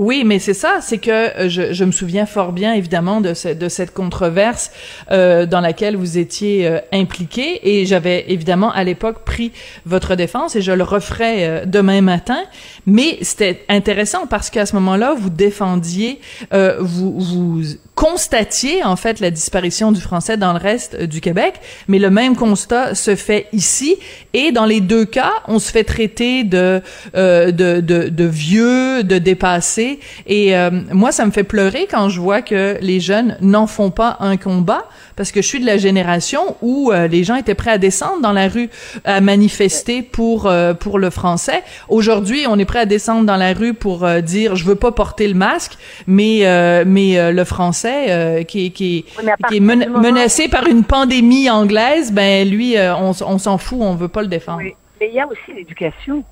Oui, 0.00 0.24
mais 0.24 0.38
c'est 0.38 0.54
ça, 0.54 0.78
c'est 0.80 0.96
que 0.96 1.10
euh, 1.10 1.48
je, 1.50 1.74
je, 1.74 1.84
me 1.84 1.92
souviens 1.92 2.24
fort 2.24 2.52
bien, 2.52 2.72
évidemment, 2.72 3.20
de, 3.20 3.34
ce, 3.34 3.48
de 3.48 3.68
cette 3.68 3.92
controverse 3.92 4.70
euh, 5.10 5.44
dans 5.44 5.60
laquelle 5.60 5.94
vous 5.94 6.16
étiez 6.16 6.66
euh, 6.66 6.78
impliqué, 6.90 7.60
et 7.68 7.84
j'avais 7.84 8.24
évidemment 8.28 8.72
à 8.72 8.82
l'époque 8.82 9.26
pris 9.26 9.52
votre 9.84 10.14
défense, 10.14 10.56
et 10.56 10.62
je 10.62 10.72
le 10.72 10.84
referai 10.84 11.46
euh, 11.46 11.64
demain 11.66 12.00
matin. 12.00 12.38
Mais 12.86 13.18
c'était 13.20 13.62
intéressant 13.68 14.26
parce 14.26 14.48
qu'à 14.48 14.64
ce 14.64 14.74
moment-là, 14.76 15.14
vous 15.14 15.28
défendiez, 15.28 16.18
vous, 16.50 17.20
vous 17.20 17.62
constatiez 17.94 18.82
en 18.82 18.96
fait 18.96 19.20
la 19.20 19.30
disparition 19.30 19.92
du 19.92 20.00
français 20.00 20.38
dans 20.38 20.54
le 20.54 20.58
reste 20.58 21.02
du 21.02 21.20
Québec, 21.20 21.54
mais 21.88 21.98
le 21.98 22.08
même 22.08 22.36
constat 22.36 22.94
se 22.94 23.16
fait 23.16 23.48
ici, 23.52 23.96
et 24.32 24.50
dans 24.50 24.64
les 24.64 24.80
deux 24.80 25.04
cas, 25.04 25.32
on 25.46 25.58
se 25.58 25.70
fait 25.70 25.84
traiter 25.84 26.42
de 26.42 26.80
de, 27.14 27.50
de, 27.50 28.08
de 28.08 28.24
vieux, 28.24 29.04
de 29.04 29.18
dépassés 29.18 29.89
et 30.26 30.56
euh, 30.56 30.70
moi, 30.92 31.12
ça 31.12 31.26
me 31.26 31.30
fait 31.30 31.44
pleurer 31.44 31.86
quand 31.90 32.08
je 32.08 32.20
vois 32.20 32.42
que 32.42 32.76
les 32.80 33.00
jeunes 33.00 33.36
n'en 33.40 33.66
font 33.66 33.90
pas 33.90 34.16
un 34.20 34.36
combat, 34.36 34.84
parce 35.16 35.32
que 35.32 35.42
je 35.42 35.46
suis 35.46 35.60
de 35.60 35.66
la 35.66 35.76
génération 35.76 36.56
où 36.62 36.92
euh, 36.92 37.08
les 37.08 37.24
gens 37.24 37.36
étaient 37.36 37.54
prêts 37.54 37.72
à 37.72 37.78
descendre 37.78 38.20
dans 38.20 38.32
la 38.32 38.48
rue 38.48 38.70
à 39.04 39.20
manifester 39.20 40.02
pour 40.02 40.46
euh, 40.46 40.74
pour 40.74 40.98
le 40.98 41.10
français. 41.10 41.62
Aujourd'hui, 41.88 42.44
on 42.48 42.58
est 42.58 42.64
prêt 42.64 42.80
à 42.80 42.86
descendre 42.86 43.26
dans 43.26 43.36
la 43.36 43.52
rue 43.52 43.74
pour 43.74 44.08
dire 44.22 44.56
je 44.56 44.64
veux 44.64 44.74
pas 44.74 44.92
porter 44.92 45.28
le 45.28 45.34
masque, 45.34 45.76
mais 46.06 46.40
mais 46.84 47.32
le 47.32 47.44
français 47.44 48.44
qui, 48.48 48.72
qui, 48.72 49.04
qui 49.48 49.56
est 49.56 49.60
menacé 49.60 50.48
par 50.48 50.66
une 50.66 50.84
pandémie 50.84 51.50
anglaise, 51.50 52.12
ben 52.12 52.48
lui, 52.48 52.76
on, 52.78 53.12
on 53.26 53.38
s'en 53.38 53.58
fout, 53.58 53.78
on 53.80 53.94
veut 53.94 54.08
pas 54.08 54.22
le 54.22 54.28
défendre. 54.28 54.58
Oui. 54.62 54.74
Mais 55.00 55.08
il 55.08 55.14
y 55.14 55.20
a 55.20 55.26
aussi 55.26 55.52
l'éducation. 55.54 56.22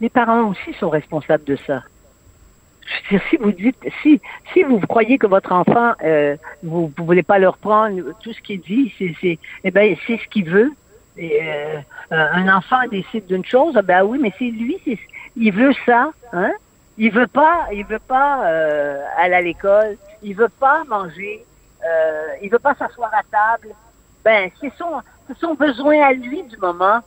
Les 0.00 0.08
parents 0.08 0.48
aussi 0.48 0.76
sont 0.80 0.88
responsables 0.88 1.44
de 1.44 1.56
ça 1.66 1.82
si 3.30 3.36
vous 3.36 3.52
dites, 3.52 3.76
si, 4.02 4.20
si 4.52 4.62
vous 4.62 4.80
croyez 4.80 5.18
que 5.18 5.26
votre 5.26 5.52
enfant, 5.52 5.92
euh, 6.04 6.36
vous 6.62 6.92
ne 6.98 7.04
voulez 7.04 7.22
pas 7.22 7.38
leur 7.38 7.56
prendre 7.58 8.00
tout 8.22 8.32
ce 8.32 8.40
qu'il 8.40 8.60
dit, 8.60 8.92
c'est, 8.98 9.14
c'est, 9.20 9.38
eh 9.64 9.70
ben, 9.70 9.96
c'est 10.06 10.18
ce 10.18 10.28
qu'il 10.28 10.48
veut. 10.48 10.72
Et, 11.16 11.40
euh, 11.42 11.80
un 12.10 12.54
enfant 12.54 12.80
décide 12.90 13.26
d'une 13.26 13.44
chose, 13.44 13.74
ben 13.84 14.02
oui, 14.02 14.18
mais 14.20 14.32
c'est 14.38 14.50
lui, 14.50 14.78
c'est, 14.84 14.98
il 15.36 15.52
veut 15.52 15.72
ça, 15.86 16.10
hein? 16.32 16.52
Il 16.98 17.10
veut 17.10 17.26
pas, 17.26 17.68
il 17.72 17.84
veut 17.86 17.98
pas 17.98 18.46
euh, 18.46 19.02
aller 19.16 19.34
à 19.34 19.40
l'école, 19.40 19.96
il 20.22 20.34
veut 20.34 20.50
pas 20.50 20.84
manger, 20.84 21.44
euh, 21.86 22.26
il 22.42 22.50
veut 22.50 22.58
pas 22.58 22.74
s'asseoir 22.74 23.10
à 23.14 23.22
table. 23.30 23.74
Ben, 24.24 24.50
c'est 24.60 24.72
son, 24.76 25.00
c'est 25.26 25.38
son 25.38 25.54
besoin 25.54 26.00
à 26.02 26.12
lui 26.12 26.42
du 26.44 26.56
moment. 26.58 27.00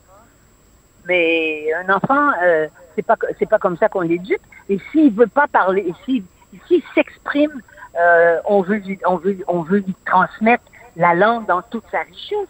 Mais 1.07 1.71
un 1.73 1.93
enfant, 1.93 2.31
euh, 2.43 2.67
c'est 2.95 3.05
pas 3.05 3.15
c'est 3.39 3.49
pas 3.49 3.60
comme 3.60 3.77
ça 3.77 3.89
qu'on 3.89 4.01
l'éduque. 4.01 4.41
Et 4.69 4.79
s'il 4.91 5.13
veut 5.13 5.27
pas 5.27 5.47
parler, 5.47 5.93
s'il 6.05 6.23
s'il 6.67 6.81
s'exprime, 6.93 7.62
euh, 7.99 8.39
on 8.45 8.62
veut 8.62 8.77
lui, 8.77 8.99
on 9.05 9.17
veut 9.17 9.38
on 9.47 9.62
veut 9.62 9.79
lui 9.79 9.95
transmettre 10.05 10.63
la 10.95 11.13
langue 11.13 11.45
dans 11.45 11.62
toute 11.62 11.86
sa 11.91 12.01
richesse. 12.01 12.47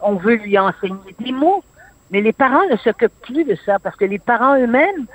On 0.00 0.14
veut 0.16 0.36
lui 0.36 0.58
enseigner 0.58 1.14
des 1.18 1.32
mots. 1.32 1.62
Mais 2.10 2.20
les 2.20 2.32
parents 2.32 2.66
ne 2.70 2.76
s'occupent 2.76 3.20
plus 3.22 3.44
de 3.44 3.56
ça 3.66 3.78
parce 3.78 3.96
que 3.96 4.04
les 4.04 4.18
parents 4.18 4.56
eux-mêmes, 4.56 5.06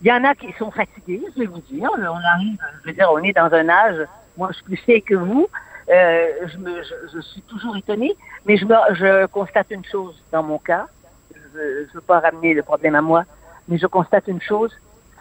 il 0.00 0.08
y 0.08 0.12
en 0.12 0.24
a 0.24 0.34
qui 0.34 0.52
sont 0.58 0.70
fatigués, 0.70 1.22
je 1.34 1.40
vais 1.40 1.46
vous 1.46 1.60
dire. 1.70 1.90
On 1.94 2.02
arrive, 2.02 2.56
je 2.82 2.88
veux 2.88 2.94
dire, 2.94 3.08
on 3.12 3.18
est 3.18 3.32
dans 3.32 3.52
un 3.52 3.68
âge, 3.68 4.06
moi 4.36 4.48
je 4.50 4.56
suis 4.56 4.64
plus 4.64 4.84
vieille 4.86 5.02
que 5.02 5.14
vous, 5.14 5.48
euh, 5.90 6.26
je, 6.46 6.58
me, 6.58 6.82
je, 6.82 7.20
suis 7.20 7.40
toujours 7.42 7.76
étonnée, 7.76 8.14
mais 8.44 8.56
je, 8.56 8.64
me, 8.66 8.74
je 8.94 9.26
constate 9.26 9.70
une 9.70 9.84
chose 9.84 10.22
dans 10.32 10.42
mon 10.42 10.58
cas. 10.58 10.86
Je 11.34 11.58
ne 11.58 11.86
veux 11.94 12.00
pas 12.02 12.20
ramener 12.20 12.54
le 12.54 12.62
problème 12.62 12.94
à 12.94 13.00
moi, 13.00 13.24
mais 13.68 13.78
je 13.78 13.86
constate 13.86 14.26
une 14.28 14.40
chose, 14.40 14.72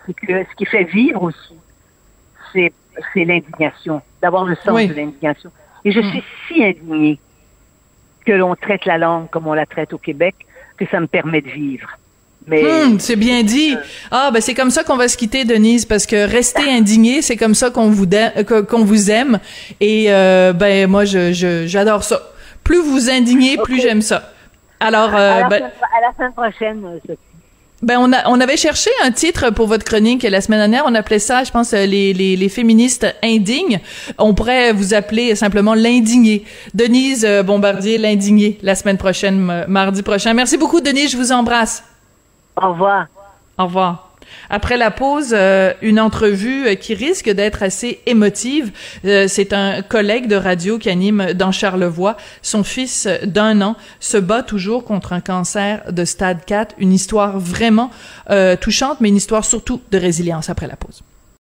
c'est 0.06 0.14
que 0.14 0.44
ce 0.44 0.56
qui 0.56 0.66
fait 0.66 0.86
vivre 0.86 1.24
aussi, 1.24 1.56
c'est, 2.54 2.74
c'est 3.14 3.26
l'indignation, 3.26 4.02
d'avoir 4.22 4.46
le 4.46 4.56
sens 4.56 4.88
de 4.88 4.94
l'indignation. 4.94 5.52
Et 5.86 5.92
je 5.92 6.00
mm. 6.00 6.10
suis 6.10 6.24
si 6.48 6.64
indignée 6.64 7.20
que 8.26 8.32
l'on 8.32 8.56
traite 8.56 8.86
la 8.86 8.98
langue 8.98 9.30
comme 9.30 9.48
on 9.48 9.54
la 9.54 9.66
traite 9.66 9.94
au 9.94 9.98
Québec, 9.98 10.36
que 10.78 10.86
ça 10.88 11.00
me 11.00 11.08
permet 11.08 11.42
de 11.42 11.50
vivre. 11.50 11.90
Mais 12.48 12.64
hum, 12.66 13.00
c'est 13.00 13.18
bien 13.18 13.44
dit. 13.44 13.76
Ah 14.10 14.32
ben 14.34 14.42
c'est 14.42 14.54
comme 14.54 14.72
ça 14.72 14.84
qu'on 14.84 14.96
va 14.96 15.10
se 15.10 15.18
quitter 15.18 15.44
Denise 15.44 15.86
parce 15.86 16.06
que 16.06 16.30
rester 16.30 16.72
indigné, 16.72 17.22
c'est 17.22 17.36
comme 17.36 17.54
ça 17.54 17.70
qu'on 17.70 17.90
vous 17.90 18.08
qu'on 18.70 18.86
vous 18.86 19.12
aime 19.12 19.40
et 19.82 20.06
euh, 20.10 20.54
ben 20.54 20.90
moi 20.90 21.04
je, 21.04 21.66
j'adore 21.68 22.04
ça. 22.04 22.22
Plus 22.64 22.82
vous 22.82 23.10
indignez, 23.10 23.58
plus 23.58 23.82
j'aime 23.82 24.02
ça. 24.02 24.32
Alors 24.80 25.14
euh, 25.14 25.18
à, 25.18 25.40
la 25.42 25.50
ben, 25.50 25.64
à 25.64 26.02
la 26.02 26.14
semaine 26.16 26.34
prochaine. 26.34 27.00
Euh, 27.10 27.16
ben 27.82 27.98
on 28.00 28.12
a 28.12 28.28
on 28.28 28.40
avait 28.40 28.58
cherché 28.58 28.90
un 29.04 29.12
titre 29.12 29.52
pour 29.52 29.68
votre 29.68 29.86
chronique 29.86 30.24
la 30.24 30.42
semaine 30.42 30.60
dernière. 30.60 30.84
On 30.88 30.96
appelait 30.96 31.20
ça, 31.20 31.44
je 31.44 31.52
pense, 31.52 31.74
les 31.74 32.14
les, 32.14 32.36
les 32.36 32.50
féministes 32.50 33.08
indignes. 33.24 33.80
On 34.18 34.34
pourrait 34.34 34.74
vous 34.74 34.94
appeler 34.94 35.36
simplement 35.36 35.76
l'indigné. 35.76 36.44
Denise 36.74 37.24
euh, 37.26 37.44
Bombardier, 37.44 37.98
l'indigné, 37.98 38.58
la 38.62 38.76
semaine 38.76 38.98
prochaine, 38.98 39.66
mardi 39.68 40.02
prochain. 40.02 40.34
Merci 40.34 40.58
beaucoup, 40.58 40.82
Denise. 40.82 41.12
Je 41.12 41.18
vous 41.18 41.32
embrasse. 41.32 41.84
Au 42.62 42.70
revoir. 42.70 43.08
Au 43.58 43.66
revoir. 43.66 44.07
Après 44.50 44.78
la 44.78 44.92
pause, 44.92 45.32
euh, 45.34 45.74
une 45.82 46.00
entrevue 46.00 46.68
euh, 46.68 46.76
qui 46.76 46.94
risque 46.94 47.30
d'être 47.30 47.64
assez 47.64 48.00
émotive. 48.06 48.72
Euh, 49.06 49.28
c'est 49.28 49.54
un 49.54 49.82
collègue 49.82 50.28
de 50.28 50.36
radio 50.36 50.78
qui 50.78 50.90
anime 50.90 51.34
dans 51.34 51.52
Charlevoix. 51.52 52.18
Son 52.42 52.64
fils 52.64 53.08
d'un 53.24 53.62
an 53.62 53.76
se 54.00 54.18
bat 54.18 54.44
toujours 54.44 54.86
contre 54.86 55.14
un 55.14 55.22
cancer 55.22 55.92
de 55.92 56.06
stade 56.06 56.46
4. 56.46 56.76
Une 56.78 56.94
histoire 56.94 57.40
vraiment 57.40 57.92
touchante, 58.62 59.02
mais 59.02 59.10
une 59.10 59.16
histoire 59.16 59.46
surtout 59.46 59.82
de 59.92 59.98
résilience 59.98 60.50
après 60.50 60.68
la 60.68 60.76
pause. 60.76 61.04